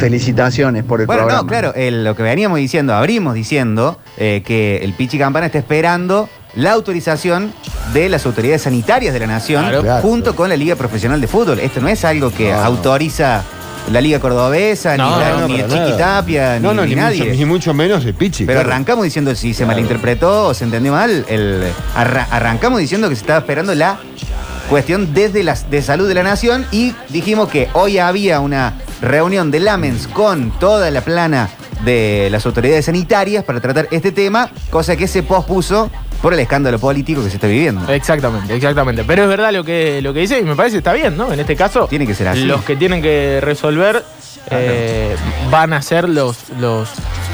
Felicitaciones 0.00 0.82
por 0.82 1.00
el 1.00 1.06
Bueno, 1.06 1.22
programa. 1.22 1.42
no, 1.42 1.46
claro, 1.48 1.74
el- 1.76 2.02
lo 2.02 2.16
que 2.16 2.24
veníamos 2.24 2.58
diciendo, 2.58 2.94
abrimos 2.94 3.34
diciendo 3.34 3.98
eh, 4.18 4.42
que 4.44 4.78
el 4.82 4.92
Pichi 4.94 5.18
Campana 5.18 5.46
está 5.46 5.58
esperando 5.58 6.28
la 6.56 6.72
autorización 6.72 7.52
de 7.94 8.08
las 8.08 8.26
autoridades 8.26 8.62
sanitarias 8.62 9.14
de 9.14 9.20
la 9.20 9.28
nación 9.28 9.64
Claro. 9.68 10.02
junto 10.02 10.34
con 10.34 10.48
la 10.48 10.56
Liga 10.56 10.74
Profesional 10.74 11.20
de 11.20 11.28
Fútbol. 11.28 11.60
Esto 11.60 11.80
no 11.80 11.86
es 11.88 12.04
algo 12.04 12.32
que 12.32 12.50
No, 12.50 12.56
no. 12.58 12.64
autoriza 12.64 13.42
la 13.90 14.00
Liga 14.00 14.20
Cordobesa, 14.20 14.96
No, 14.96 15.14
ni, 15.16 15.20
la- 15.24 15.30
No, 15.40 15.48
ni 15.48 15.54
para 15.56 15.68
Chiqui 15.68 15.78
nada. 15.80 15.98
Tapia, 15.98 16.60
no, 16.60 16.70
ni, 16.70 16.76
no, 16.76 16.82
ni 16.84 16.88
ni, 16.90 16.94
nadie. 16.96 17.24
Mucho, 17.24 17.36
ni 17.38 17.44
mucho 17.44 17.74
menos 17.74 18.04
el 18.04 18.14
Pichi. 18.14 18.44
Pero 18.46 18.60
claro. 18.60 18.70
arrancamos 18.74 19.04
diciendo, 19.04 19.34
si 19.34 19.54
se 19.54 19.66
malinterpretó 19.66 20.46
o 20.48 20.54
se 20.54 20.64
entendió 20.64 20.92
mal, 20.92 21.24
el, 21.28 21.62
arra- 21.96 22.28
arrancamos 22.30 22.80
diciendo 22.80 23.08
que 23.08 23.16
se 23.16 23.20
estaba 23.22 23.40
esperando 23.40 23.74
la 23.74 23.98
cuestión 24.70 25.12
desde 25.12 25.42
la 25.42 25.54
de 25.70 25.82
salud 25.82 26.08
de 26.08 26.14
la 26.14 26.22
nación 26.22 26.64
y 26.70 26.94
dijimos 27.10 27.48
que 27.48 27.68
hoy 27.74 27.98
había 27.98 28.40
una 28.40 28.74
reunión 29.02 29.50
de 29.50 29.60
LAMENS 29.60 30.06
con 30.08 30.50
toda 30.58 30.90
la 30.90 31.00
plana 31.02 31.50
de 31.84 32.28
las 32.30 32.46
autoridades 32.46 32.84
sanitarias 32.86 33.42
para 33.44 33.60
tratar 33.60 33.88
este 33.90 34.12
tema, 34.12 34.50
cosa 34.70 34.94
que 34.96 35.08
se 35.08 35.24
pospuso 35.24 35.90
por 36.22 36.32
el 36.32 36.38
escándalo 36.40 36.78
político 36.78 37.22
que 37.22 37.28
se 37.28 37.34
está 37.36 37.48
viviendo. 37.48 37.92
Exactamente, 37.92 38.54
exactamente. 38.54 39.04
Pero 39.04 39.24
es 39.24 39.28
verdad 39.28 39.52
lo 39.52 39.64
que, 39.64 40.00
lo 40.00 40.14
que 40.14 40.20
dice 40.20 40.38
y 40.38 40.44
me 40.44 40.54
parece 40.56 40.74
que 40.74 40.78
está 40.78 40.92
bien, 40.92 41.16
¿no? 41.16 41.32
En 41.32 41.40
este 41.40 41.56
caso, 41.56 41.86
Tiene 41.88 42.06
que 42.06 42.14
ser 42.14 42.28
así. 42.28 42.44
los 42.44 42.62
que 42.62 42.76
tienen 42.76 43.02
que 43.02 43.40
resolver 43.42 44.02
eh, 44.50 45.14
van 45.50 45.72
a 45.72 45.82
ser 45.82 46.08
los, 46.08 46.48
los 46.58 46.88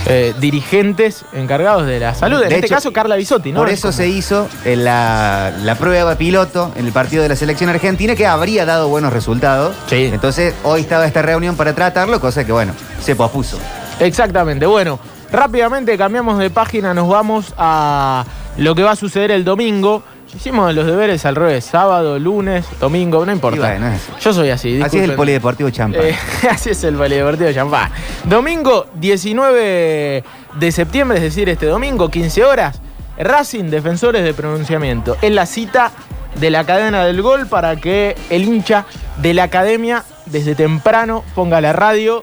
eh, 0.06 0.34
dirigentes 0.40 1.24
encargados 1.32 1.86
de 1.86 2.00
la 2.00 2.14
salud. 2.14 2.42
En 2.42 2.48
De 2.48 2.54
este 2.56 2.66
hecho, 2.66 2.74
caso, 2.76 2.92
Carla 2.92 3.16
Bisotti, 3.16 3.52
¿no? 3.52 3.60
Por 3.60 3.68
Es 3.68 3.78
eso 3.80 3.92
se 3.92 4.08
hizo 4.08 4.48
en 4.64 4.84
la, 4.84 5.52
la 5.62 5.74
prueba 5.76 6.14
piloto 6.16 6.72
en 6.76 6.86
el 6.86 6.92
partido 6.92 7.22
de 7.22 7.28
la 7.30 7.36
selección 7.36 7.70
argentina 7.70 8.14
que 8.16 8.26
habría 8.26 8.64
dado 8.66 8.88
buenos 8.88 9.12
resultados. 9.12 9.74
Sí. 9.88 10.10
Entonces 10.12 10.54
hoy 10.64 10.80
estaba 10.82 11.06
esta 11.06 11.22
reunión 11.22 11.56
para 11.56 11.74
tratarlo, 11.74 12.20
cosa 12.20 12.44
que 12.44 12.52
bueno, 12.52 12.72
se 13.02 13.14
pospuso. 13.16 13.58
Exactamente. 14.00 14.66
Bueno, 14.66 14.98
rápidamente 15.32 15.96
cambiamos 15.98 16.38
de 16.38 16.50
página, 16.50 16.94
nos 16.94 17.08
vamos 17.08 17.52
a 17.56 18.24
lo 18.58 18.74
que 18.74 18.82
va 18.82 18.92
a 18.92 18.96
suceder 18.96 19.30
el 19.30 19.44
domingo. 19.44 20.02
Hicimos 20.34 20.74
los 20.74 20.84
deberes 20.86 21.24
al 21.24 21.36
revés, 21.36 21.64
sábado, 21.64 22.18
lunes, 22.18 22.66
domingo, 22.78 23.24
no 23.24 23.32
importa. 23.32 23.60
Bueno. 23.60 23.90
Yo 24.20 24.32
soy 24.34 24.50
así. 24.50 24.80
Así 24.82 24.98
es 24.98 25.04
el 25.04 25.14
polideportivo 25.14 25.70
Champán. 25.70 26.02
Eh, 26.04 26.14
así 26.50 26.70
es 26.70 26.84
el 26.84 26.96
Polideportivo 26.96 27.50
Champán. 27.50 27.90
Domingo 28.24 28.86
19 28.96 30.22
de 30.58 30.72
septiembre, 30.72 31.16
es 31.16 31.24
decir, 31.24 31.48
este 31.48 31.64
domingo, 31.64 32.10
15 32.10 32.44
horas, 32.44 32.80
Racing 33.18 33.64
Defensores 33.70 34.22
de 34.22 34.34
Pronunciamiento. 34.34 35.16
Es 35.22 35.32
la 35.32 35.46
cita 35.46 35.92
de 36.38 36.50
la 36.50 36.64
cadena 36.64 37.04
del 37.06 37.22
gol 37.22 37.46
para 37.46 37.76
que 37.76 38.14
el 38.28 38.44
hincha 38.44 38.84
de 39.22 39.32
la 39.32 39.44
academia 39.44 40.04
desde 40.26 40.54
temprano 40.54 41.24
ponga 41.34 41.60
la 41.62 41.72
radio. 41.72 42.22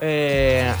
eh, 0.00 0.72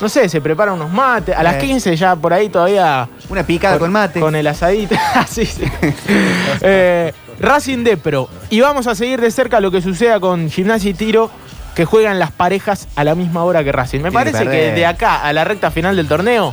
no 0.00 0.08
sé, 0.08 0.28
se 0.28 0.40
prepara 0.40 0.72
unos 0.72 0.90
mates. 0.90 1.36
A 1.36 1.42
las 1.42 1.56
Eh. 1.56 1.58
15 1.66 1.96
ya 1.96 2.16
por 2.16 2.32
ahí 2.32 2.48
todavía 2.48 3.08
Una 3.28 3.42
picada 3.44 3.78
con, 3.78 3.92
mate. 3.92 4.20
con 4.20 4.34
el 4.34 4.46
asadito. 4.46 4.94
Así 5.14 5.44
sí. 5.46 5.64
Eh, 6.62 7.12
Racing 7.38 7.84
de 7.84 7.96
Pro. 7.96 8.28
Y 8.50 8.60
vamos 8.60 8.86
a 8.86 8.94
seguir 8.94 9.20
de 9.20 9.30
cerca 9.30 9.60
lo 9.60 9.70
que 9.70 9.80
suceda 9.80 10.20
con 10.20 10.50
Gimnasia 10.50 10.90
y 10.90 10.94
Tiro, 10.94 11.30
que 11.74 11.84
juegan 11.84 12.18
las 12.18 12.32
parejas 12.32 12.88
a 12.96 13.04
la 13.04 13.14
misma 13.14 13.44
hora 13.44 13.64
que 13.64 13.72
Racing. 13.72 14.00
Me 14.00 14.12
parece 14.12 14.44
que, 14.44 14.72
de 14.72 14.86
acá 14.86 15.22
a 15.22 15.32
la 15.32 15.44
recta 15.44 15.70
final 15.70 15.96
del 15.96 16.06
torneo 16.08 16.52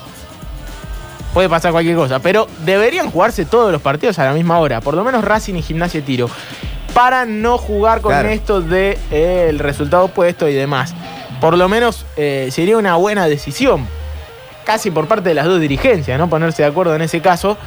puede 1.33 1.49
pasar 1.49 1.71
cualquier 1.71 1.95
cosa. 1.95 2.19
Pero 2.19 2.47
deberían 2.65 3.12
jugarse 3.12 3.45
todos 3.45 3.71
los 3.71 3.81
partidos 3.81 4.17
a 4.19 4.25
la 4.25 4.33
misma 4.33 4.60
hora. 4.60 4.79
Por 4.81 4.93
lo 4.95 5.03
menos 5.03 5.23
Racing 5.23 5.55
y 5.55 5.62
Gimnasia 5.62 5.99
y 5.99 6.03
Tiro. 6.03 6.29
Para 6.93 7.25
no 7.25 7.57
jugar 7.57 8.01
con 8.01 8.12
Claro. 8.12 8.29
esto 8.29 8.62
de 8.62 8.97
eh, 9.12 9.47
el 9.49 9.60
resultado 9.60 10.05
opuesto 10.05 10.47
y 10.47 10.53
demás. 10.53 10.95
Por 11.39 11.58
lo 11.58 11.69
menos 11.69 12.06
eh, 12.15 12.50
sería 12.52 12.78
una 12.78 12.95
buena 12.95 13.28
decisión 13.28 13.86
casi 14.67 14.91
por 14.91 15.08
parte 15.08 15.30
de 15.30 15.36
las 15.36 15.45
dos 15.45 15.62
dirigencias, 15.62 16.19
¿no? 16.19 16.30
Ponerse 16.30 16.62
de 16.62 16.67
acuerdo 16.67 16.93
en 16.93 17.02
ese 17.02 17.21
caso 17.21 17.58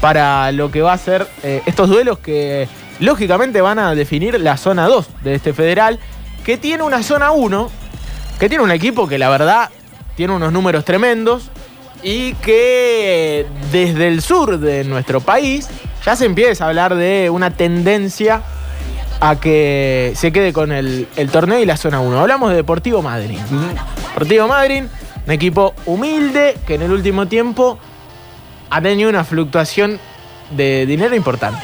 para 0.00 0.50
lo 0.50 0.72
que 0.72 0.82
va 0.82 0.92
a 0.92 0.98
ser 0.98 1.24
eh, 1.44 1.62
estos 1.66 1.88
duelos 1.88 2.18
que 2.18 2.68
lógicamente 2.98 3.60
van 3.60 3.78
a 3.78 3.94
definir 3.94 4.40
la 4.40 4.56
zona 4.56 4.88
2 4.88 5.06
de 5.22 5.34
este 5.36 5.52
federal, 5.52 6.00
que 6.44 6.56
tiene 6.56 6.82
una 6.82 7.04
zona 7.04 7.30
1, 7.30 7.70
que 8.40 8.48
tiene 8.48 8.64
un 8.64 8.72
equipo 8.72 9.06
que 9.06 9.18
la 9.18 9.28
verdad 9.28 9.70
tiene 10.16 10.34
unos 10.34 10.52
números 10.52 10.84
tremendos 10.84 11.50
y 12.02 12.34
que 12.34 13.46
desde 13.70 14.08
el 14.08 14.20
sur 14.20 14.58
de 14.58 14.82
nuestro 14.82 15.20
país 15.20 15.68
ya 16.04 16.16
se 16.16 16.26
empieza 16.26 16.64
a 16.64 16.68
hablar 16.68 16.96
de 16.96 17.30
una 17.30 17.52
tendencia 17.52 18.42
a 19.20 19.36
que 19.36 20.12
se 20.16 20.32
quede 20.32 20.52
con 20.52 20.70
el, 20.72 21.08
el 21.16 21.30
torneo 21.30 21.58
y 21.60 21.66
la 21.66 21.76
zona 21.76 22.00
1. 22.00 22.20
Hablamos 22.20 22.50
de 22.50 22.56
Deportivo 22.56 23.02
Madrid. 23.02 23.38
Deportivo 24.08 24.46
Madrid, 24.48 24.84
un 25.26 25.32
equipo 25.32 25.74
humilde 25.86 26.56
que 26.66 26.74
en 26.76 26.82
el 26.82 26.92
último 26.92 27.26
tiempo 27.26 27.78
ha 28.70 28.80
tenido 28.80 29.08
una 29.10 29.24
fluctuación 29.24 29.98
de 30.50 30.86
dinero 30.86 31.14
importante. 31.14 31.60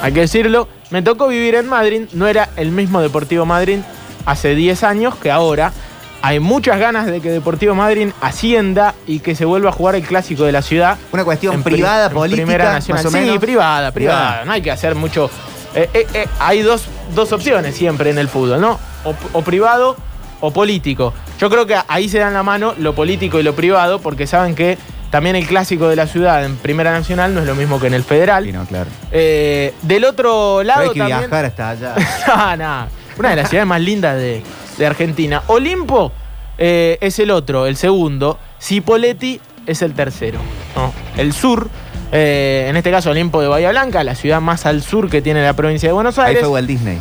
Hay 0.00 0.12
que 0.12 0.20
decirlo, 0.20 0.68
me 0.90 1.02
tocó 1.02 1.28
vivir 1.28 1.54
en 1.56 1.68
Madrid, 1.68 2.02
no 2.12 2.26
era 2.28 2.48
el 2.56 2.70
mismo 2.70 3.00
Deportivo 3.00 3.44
Madrid 3.44 3.78
hace 4.26 4.54
10 4.54 4.84
años 4.84 5.16
que 5.16 5.30
ahora. 5.30 5.72
Hay 6.20 6.40
muchas 6.40 6.80
ganas 6.80 7.06
de 7.06 7.20
que 7.20 7.30
Deportivo 7.30 7.76
Madrid 7.76 8.08
ascienda 8.20 8.94
y 9.06 9.20
que 9.20 9.36
se 9.36 9.44
vuelva 9.44 9.70
a 9.70 9.72
jugar 9.72 9.94
el 9.94 10.02
clásico 10.02 10.42
de 10.44 10.50
la 10.50 10.62
ciudad. 10.62 10.98
Una 11.12 11.24
cuestión 11.24 11.62
pri- 11.62 11.74
privada, 11.74 12.10
política, 12.10 12.42
Primera 12.44 12.72
Nacional. 12.72 13.04
más 13.04 13.14
o 13.14 13.18
Sí, 13.32 13.38
privada, 13.38 13.92
Privada. 13.92 14.44
No 14.44 14.52
hay 14.52 14.60
que 14.62 14.70
hacer 14.72 14.96
mucho. 14.96 15.30
Eh, 15.78 15.90
eh, 15.94 16.06
eh, 16.12 16.26
hay 16.40 16.62
dos, 16.62 16.86
dos 17.14 17.32
opciones 17.32 17.76
siempre 17.76 18.10
en 18.10 18.18
el 18.18 18.28
fútbol, 18.28 18.60
¿no? 18.60 18.80
O, 19.04 19.14
o 19.32 19.42
privado 19.42 19.96
o 20.40 20.50
político. 20.50 21.14
Yo 21.38 21.48
creo 21.50 21.66
que 21.66 21.76
ahí 21.86 22.08
se 22.08 22.18
dan 22.18 22.34
la 22.34 22.42
mano 22.42 22.74
lo 22.78 22.94
político 22.94 23.38
y 23.38 23.44
lo 23.44 23.54
privado, 23.54 24.00
porque 24.00 24.26
saben 24.26 24.56
que 24.56 24.76
también 25.10 25.36
el 25.36 25.46
clásico 25.46 25.88
de 25.88 25.94
la 25.94 26.08
ciudad 26.08 26.44
en 26.44 26.56
Primera 26.56 26.90
Nacional 26.90 27.32
no 27.32 27.40
es 27.40 27.46
lo 27.46 27.54
mismo 27.54 27.78
que 27.78 27.86
en 27.86 27.94
el 27.94 28.02
Federal. 28.02 28.44
Sí, 28.44 28.52
no, 28.52 28.64
claro. 28.66 28.90
Eh, 29.12 29.72
del 29.82 30.04
otro 30.04 30.56
Pero 30.58 30.62
lado 30.64 30.80
hay 30.82 30.90
que 30.90 30.98
también. 30.98 31.18
viajar 31.20 31.44
hasta 31.44 31.70
allá. 31.70 32.56
no. 32.56 32.88
Una 33.16 33.30
de 33.30 33.36
las 33.36 33.48
ciudades 33.48 33.68
más 33.68 33.80
lindas 33.80 34.16
de, 34.16 34.42
de 34.78 34.86
Argentina. 34.86 35.42
Olimpo 35.46 36.12
es 36.58 37.18
el 37.20 37.30
otro, 37.30 37.66
el 37.66 37.76
segundo. 37.76 38.38
Cipoletti 38.60 39.40
es 39.64 39.82
el 39.82 39.94
tercero. 39.94 40.40
¿no? 40.74 40.92
El 41.16 41.32
sur, 41.32 41.68
eh, 42.12 42.66
en 42.68 42.76
este 42.76 42.90
caso 42.90 43.10
Olimpo 43.10 43.40
de 43.40 43.48
Bahía 43.48 43.70
Blanca, 43.70 44.02
la 44.04 44.14
ciudad 44.14 44.40
más 44.40 44.66
al 44.66 44.82
sur 44.82 45.10
que 45.10 45.20
tiene 45.22 45.42
la 45.42 45.52
provincia 45.54 45.88
de 45.88 45.92
Buenos 45.92 46.18
Ahí 46.18 46.28
Aires. 46.28 46.40
fue 46.42 46.48
Walt 46.52 46.66
Disney. 46.68 46.98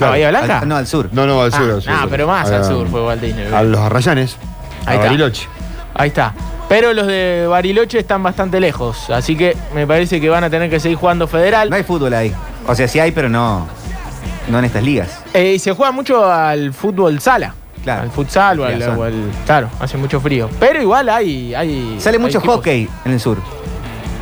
¿A 0.00 0.06
Bahía 0.10 0.30
Blanca? 0.30 0.58
Al- 0.60 0.68
no, 0.68 0.76
al 0.76 0.86
sur. 0.86 1.08
No, 1.12 1.26
no, 1.26 1.42
al 1.42 1.52
sur. 1.52 1.70
Ah, 1.70 1.74
al 1.74 1.82
sur. 1.82 1.92
ah, 1.94 2.06
pero 2.08 2.26
más 2.26 2.50
A- 2.50 2.56
al 2.56 2.64
sur 2.64 2.88
fue 2.88 3.04
Walt 3.04 3.20
Disney. 3.20 3.52
A 3.52 3.62
los 3.62 3.78
Arrayanes. 3.80 4.36
Ahí 4.86 4.92
a 4.92 4.94
está. 4.94 5.04
Bariloche. 5.06 5.48
Ahí 5.94 6.08
está. 6.08 6.32
Pero 6.70 6.92
los 6.94 7.06
de 7.06 7.46
Bariloche 7.48 7.98
están 7.98 8.22
bastante 8.22 8.60
lejos. 8.60 9.10
Así 9.10 9.36
que 9.36 9.56
me 9.74 9.86
parece 9.86 10.20
que 10.20 10.28
van 10.30 10.44
a 10.44 10.48
tener 10.50 10.70
que 10.70 10.80
seguir 10.80 10.96
jugando 10.96 11.26
federal. 11.26 11.68
No 11.68 11.76
hay 11.76 11.82
fútbol 11.82 12.14
ahí. 12.14 12.32
O 12.66 12.74
sea, 12.74 12.86
sí 12.88 12.98
hay, 13.00 13.10
pero 13.12 13.28
no, 13.28 13.66
no 14.48 14.58
en 14.58 14.64
estas 14.64 14.82
ligas. 14.84 15.20
Eh, 15.34 15.54
y 15.56 15.58
se 15.58 15.72
juega 15.72 15.92
mucho 15.92 16.24
al 16.30 16.72
fútbol 16.72 17.20
sala. 17.20 17.54
Claro. 17.82 18.02
Al 18.02 18.10
futsal 18.10 18.60
o 18.60 18.64
al, 18.66 18.82
o 18.82 19.02
al- 19.02 19.30
Claro, 19.46 19.68
hace 19.80 19.96
mucho 19.96 20.20
frío. 20.20 20.48
Pero 20.60 20.80
igual 20.80 21.08
hay. 21.08 21.54
hay 21.54 21.96
Sale 21.98 22.16
hay 22.18 22.22
mucho 22.22 22.38
equipos. 22.38 22.56
hockey 22.56 22.88
en 23.04 23.12
el 23.12 23.20
sur. 23.20 23.38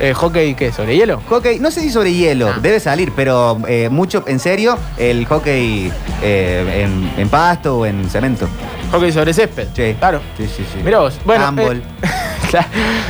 Eh, 0.01 0.15
¿Hockey 0.15 0.55
qué? 0.55 0.71
¿Sobre 0.73 0.97
hielo? 0.97 1.21
Hockey, 1.29 1.59
no 1.59 1.71
sé 1.73 1.81
si 1.81 1.91
sobre 1.91 2.13
hielo, 2.13 2.49
Ah. 2.49 2.59
debe 2.63 2.79
salir, 2.79 3.13
pero 3.17 3.59
eh, 3.67 3.89
mucho, 3.91 4.23
en 4.29 4.39
serio, 4.39 4.79
el 4.97 5.27
hockey 5.27 5.91
eh, 6.23 6.85
en, 6.85 7.21
en 7.21 7.29
pasto 7.29 7.79
o 7.79 7.87
en 7.87 8.09
cemento. 8.09 8.47
Hockey 8.93 9.11
sobre 9.11 9.35
césped. 9.35 9.67
Sí. 9.75 9.97
Claro. 9.99 10.21
Sí, 10.37 10.47
sí, 10.47 10.65
sí. 10.73 10.79
Mirá 10.85 11.01
vos. 11.01 11.19
Bueno, 11.25 11.47
Handball. 11.47 11.79
eh. 12.03 12.59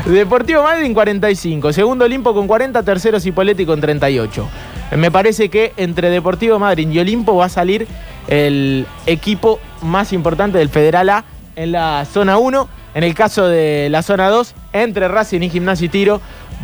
Deportivo 0.10 0.62
Madrid 0.62 0.92
45. 0.92 1.72
Segundo 1.72 2.04
Olimpo 2.06 2.32
con 2.34 2.46
40. 2.46 2.82
Tercero 2.82 3.20
Cipolletti 3.20 3.66
con 3.66 3.80
38. 3.80 4.48
Eh, 4.90 4.96
Me 4.96 5.10
parece 5.10 5.48
que 5.50 5.74
entre 5.76 6.10
Deportivo 6.10 6.58
Madrid 6.58 6.88
y 6.90 6.98
Olimpo 6.98 7.36
va 7.36 7.44
a 7.46 7.48
salir 7.50 7.86
el 8.28 8.86
equipo 9.06 9.60
más 9.82 10.12
importante 10.12 10.58
del 10.58 10.70
Federal 10.70 11.08
A 11.10 11.24
en 11.54 11.72
la 11.72 12.04
zona 12.10 12.38
1. 12.38 12.68
En 12.94 13.04
el 13.04 13.14
caso 13.14 13.46
de 13.46 13.88
la 13.90 14.02
zona 14.02 14.28
2, 14.28 14.54
entre 14.72 15.06
Racing 15.06 15.42
y 15.42 15.50
Gimnasia 15.50 15.84
y 15.86 15.88
Tiro 15.88 16.20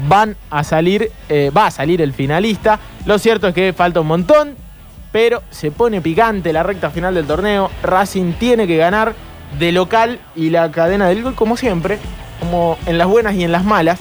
van 0.09 0.37
a 0.51 0.65
salir, 0.65 1.11
eh, 1.29 1.51
va 1.57 1.67
a 1.67 1.71
salir 1.71 2.03
el 2.03 2.13
finalista. 2.13 2.79
Lo 3.07 3.19
cierto 3.19 3.49
es 3.49 3.55
que 3.55 3.73
falta 3.73 4.01
un 4.01 4.07
montón, 4.07 4.57
pero 5.13 5.43
se 5.51 5.71
pone 5.71 6.01
picante 6.01 6.53
la 6.53 6.63
recta 6.63 6.91
final 6.91 7.15
del 7.15 7.27
torneo. 7.27 7.71
Racing 7.83 8.33
tiene 8.33 8.67
que 8.67 8.77
ganar 8.77 9.15
de 9.59 9.73
local 9.73 10.19
y 10.35 10.51
la 10.51 10.71
cadena 10.71 11.09
del 11.09 11.23
gol, 11.23 11.35
como 11.35 11.57
siempre, 11.57 11.99
como 12.41 12.77
en 12.87 12.99
las 12.99 13.07
buenas 13.07 13.35
y 13.35 13.45
en 13.45 13.53
las 13.53 13.65
malas, 13.65 14.01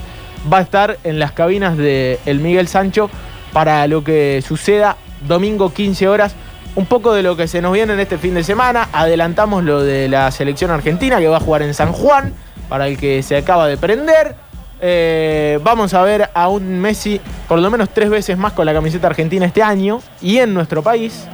va 0.52 0.58
a 0.58 0.62
estar 0.62 0.98
en 1.04 1.20
las 1.20 1.32
cabinas 1.32 1.78
de 1.78 2.20
el 2.26 2.40
Miguel 2.40 2.68
Sancho 2.68 3.10
para 3.54 3.86
lo 3.88 4.04
que 4.04 4.44
suceda 4.46 4.98
domingo 5.28 5.74
15 5.74 6.08
horas. 6.08 6.36
Un 6.76 6.88
poco 6.88 7.14
de 7.14 7.22
lo 7.22 7.38
que 7.38 7.48
se 7.48 7.62
nos 7.62 7.72
viene 7.74 7.94
en 7.94 8.00
este 8.00 8.18
fin 8.18 8.34
de 8.34 8.44
semana. 8.44 8.90
Adelantamos 8.94 9.64
lo 9.64 9.84
de 9.84 10.10
la 10.10 10.32
selección 10.32 10.72
argentina 10.72 11.20
que 11.20 11.28
va 11.28 11.38
a 11.38 11.40
jugar 11.40 11.62
en 11.62 11.76
San 11.76 11.94
Juan, 11.94 12.34
para 12.68 12.88
el 12.88 12.98
que 12.98 13.22
se 13.22 13.38
acaba 13.38 13.68
de 13.68 13.78
prender. 13.78 14.36
Eh, 14.86 15.60
vamos 15.63 15.93
a 15.93 16.02
ver 16.02 16.30
a 16.34 16.50
un 16.50 16.82
Messi 16.82 17.22
por 17.48 17.58
lo 17.58 17.72
menos 17.72 17.88
tres 17.93 18.10
veces 18.10 18.38
más 18.38 18.52
con 18.52 18.65
la 18.65 18.74
camiseta 18.74 19.08
argentina 19.08 19.46
este 19.46 19.63
año 19.63 20.02
y 20.22 20.39
en 20.39 20.54
nuestro 20.54 20.84
país. 20.84 21.26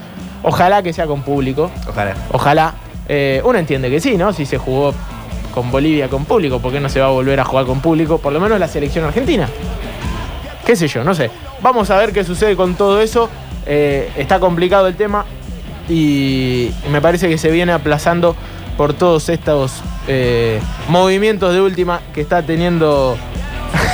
Ojalá 0.43 0.83
que 0.83 0.93
sea 0.93 1.07
con 1.07 1.23
público. 1.23 1.71
Ojalá. 1.87 2.15
Ojalá. 2.31 2.75
Eh, 3.07 3.41
uno 3.43 3.57
entiende 3.57 3.89
que 3.89 3.99
sí, 3.99 4.17
¿no? 4.17 4.33
Si 4.33 4.45
se 4.45 4.59
jugó 4.59 4.93
con 5.51 5.71
Bolivia 5.71 6.09
con 6.09 6.25
público, 6.25 6.59
¿por 6.59 6.71
qué 6.71 6.79
no 6.79 6.89
se 6.89 6.99
va 6.99 7.07
a 7.07 7.09
volver 7.09 7.39
a 7.39 7.43
jugar 7.43 7.65
con 7.65 7.81
público? 7.81 8.19
Por 8.19 8.33
lo 8.33 8.39
menos 8.39 8.59
la 8.59 8.67
selección 8.67 9.03
argentina. 9.03 9.49
¿Qué 10.63 10.75
sé 10.75 10.87
yo? 10.87 11.03
No 11.03 11.15
sé. 11.15 11.31
Vamos 11.63 11.89
a 11.89 11.97
ver 11.97 12.13
qué 12.13 12.23
sucede 12.23 12.55
con 12.55 12.75
todo 12.75 13.01
eso. 13.01 13.31
Eh, 13.65 14.11
está 14.15 14.39
complicado 14.39 14.87
el 14.87 14.95
tema 14.95 15.25
y 15.89 16.69
me 16.91 17.01
parece 17.01 17.27
que 17.27 17.39
se 17.39 17.49
viene 17.49 17.71
aplazando 17.71 18.35
por 18.77 18.93
todos 18.93 19.27
estos 19.27 19.81
eh, 20.07 20.61
movimientos 20.87 21.51
de 21.51 21.61
última 21.61 21.99
que 22.13 22.21
está 22.21 22.43
teniendo 22.43 23.17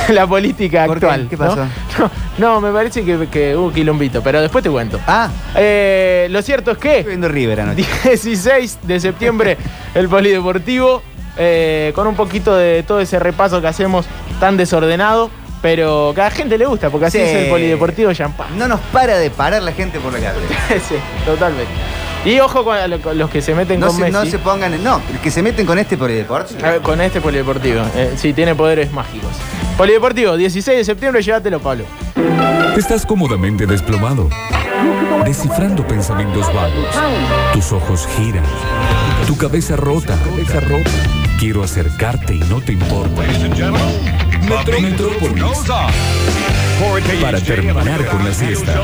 la 0.12 0.26
política 0.26 0.84
actual. 0.84 1.26
¿Qué 1.28 1.36
pasó? 1.36 1.56
No, 1.98 2.10
no, 2.38 2.60
me 2.60 2.72
parece 2.72 3.04
que, 3.04 3.28
que 3.28 3.56
hubo 3.56 3.72
quilombito, 3.72 4.22
pero 4.22 4.40
después 4.40 4.62
te 4.62 4.70
cuento. 4.70 5.00
Ah, 5.06 5.28
Eh, 5.54 6.28
lo 6.30 6.42
cierto 6.42 6.72
es 6.72 6.78
que 6.78 6.98
estoy 6.98 7.10
viendo 7.10 7.28
River 7.28 7.60
anoche. 7.60 7.84
16 8.04 8.78
de 8.82 9.00
septiembre 9.00 9.56
el 9.94 10.08
Polideportivo, 10.08 11.02
eh, 11.36 11.92
con 11.94 12.06
un 12.06 12.14
poquito 12.14 12.54
de 12.56 12.82
todo 12.82 13.00
ese 13.00 13.18
repaso 13.18 13.60
que 13.60 13.66
hacemos 13.68 14.06
tan 14.40 14.56
desordenado, 14.56 15.30
pero 15.62 16.10
a 16.16 16.18
la 16.18 16.30
gente 16.30 16.58
le 16.58 16.66
gusta, 16.66 16.90
porque 16.90 17.06
así 17.06 17.18
Sí. 17.18 17.24
es 17.24 17.34
el 17.44 17.48
Polideportivo 17.50 18.12
Champán. 18.12 18.58
No 18.58 18.68
nos 18.68 18.80
para 18.92 19.18
de 19.18 19.30
parar 19.30 19.62
la 19.62 19.72
gente 19.72 19.98
por 20.00 20.12
la 20.12 20.18
calle. 20.20 20.38
sí, 20.88 20.94
totalmente. 21.24 21.70
Y 22.24 22.40
ojo 22.40 22.64
con, 22.64 22.90
lo- 22.90 23.00
con 23.00 23.16
los 23.18 23.30
que 23.30 23.40
se 23.40 23.54
meten 23.54 23.78
No 23.78 23.86
con 23.88 23.96
se, 23.96 24.02
Messi. 24.02 24.12
no 24.12 24.26
se 24.26 24.38
pongan. 24.38 24.82
No, 24.82 25.00
el 25.12 25.18
que 25.20 25.30
se 25.30 25.42
meten 25.42 25.64
con 25.66 25.78
este 25.78 25.96
por 25.96 26.10
el 26.10 26.16
deporte. 26.18 26.54
A 26.64 26.70
ver, 26.72 26.80
con 26.80 27.00
este 27.00 27.20
Polideportivo. 27.20 27.82
Eh, 27.94 28.14
sí, 28.16 28.32
tiene 28.32 28.54
poderes 28.54 28.92
mágicos. 28.92 29.30
Polideportivo, 29.76 30.36
16 30.36 30.78
de 30.78 30.84
septiembre, 30.84 31.22
llévatelo, 31.22 31.60
Pablo. 31.60 31.84
Estás 32.76 33.06
cómodamente 33.06 33.66
desplomado, 33.66 34.28
descifrando 35.24 35.86
pensamientos 35.86 36.46
vagos. 36.52 36.88
Tus 37.52 37.72
ojos 37.72 38.08
giran, 38.16 38.44
tu 39.26 39.36
cabeza 39.36 39.76
rota. 39.76 40.16
Cabeza 40.24 40.60
rota. 40.60 40.90
Quiero 41.38 41.62
acercarte 41.62 42.34
y 42.34 42.40
no 42.40 42.60
te 42.60 42.72
importa. 42.72 43.22
Metro 44.42 44.80
Metrópolis. 44.80 45.42
Para 47.22 47.40
terminar 47.40 48.06
con 48.06 48.24
la 48.24 48.32
siesta. 48.34 48.80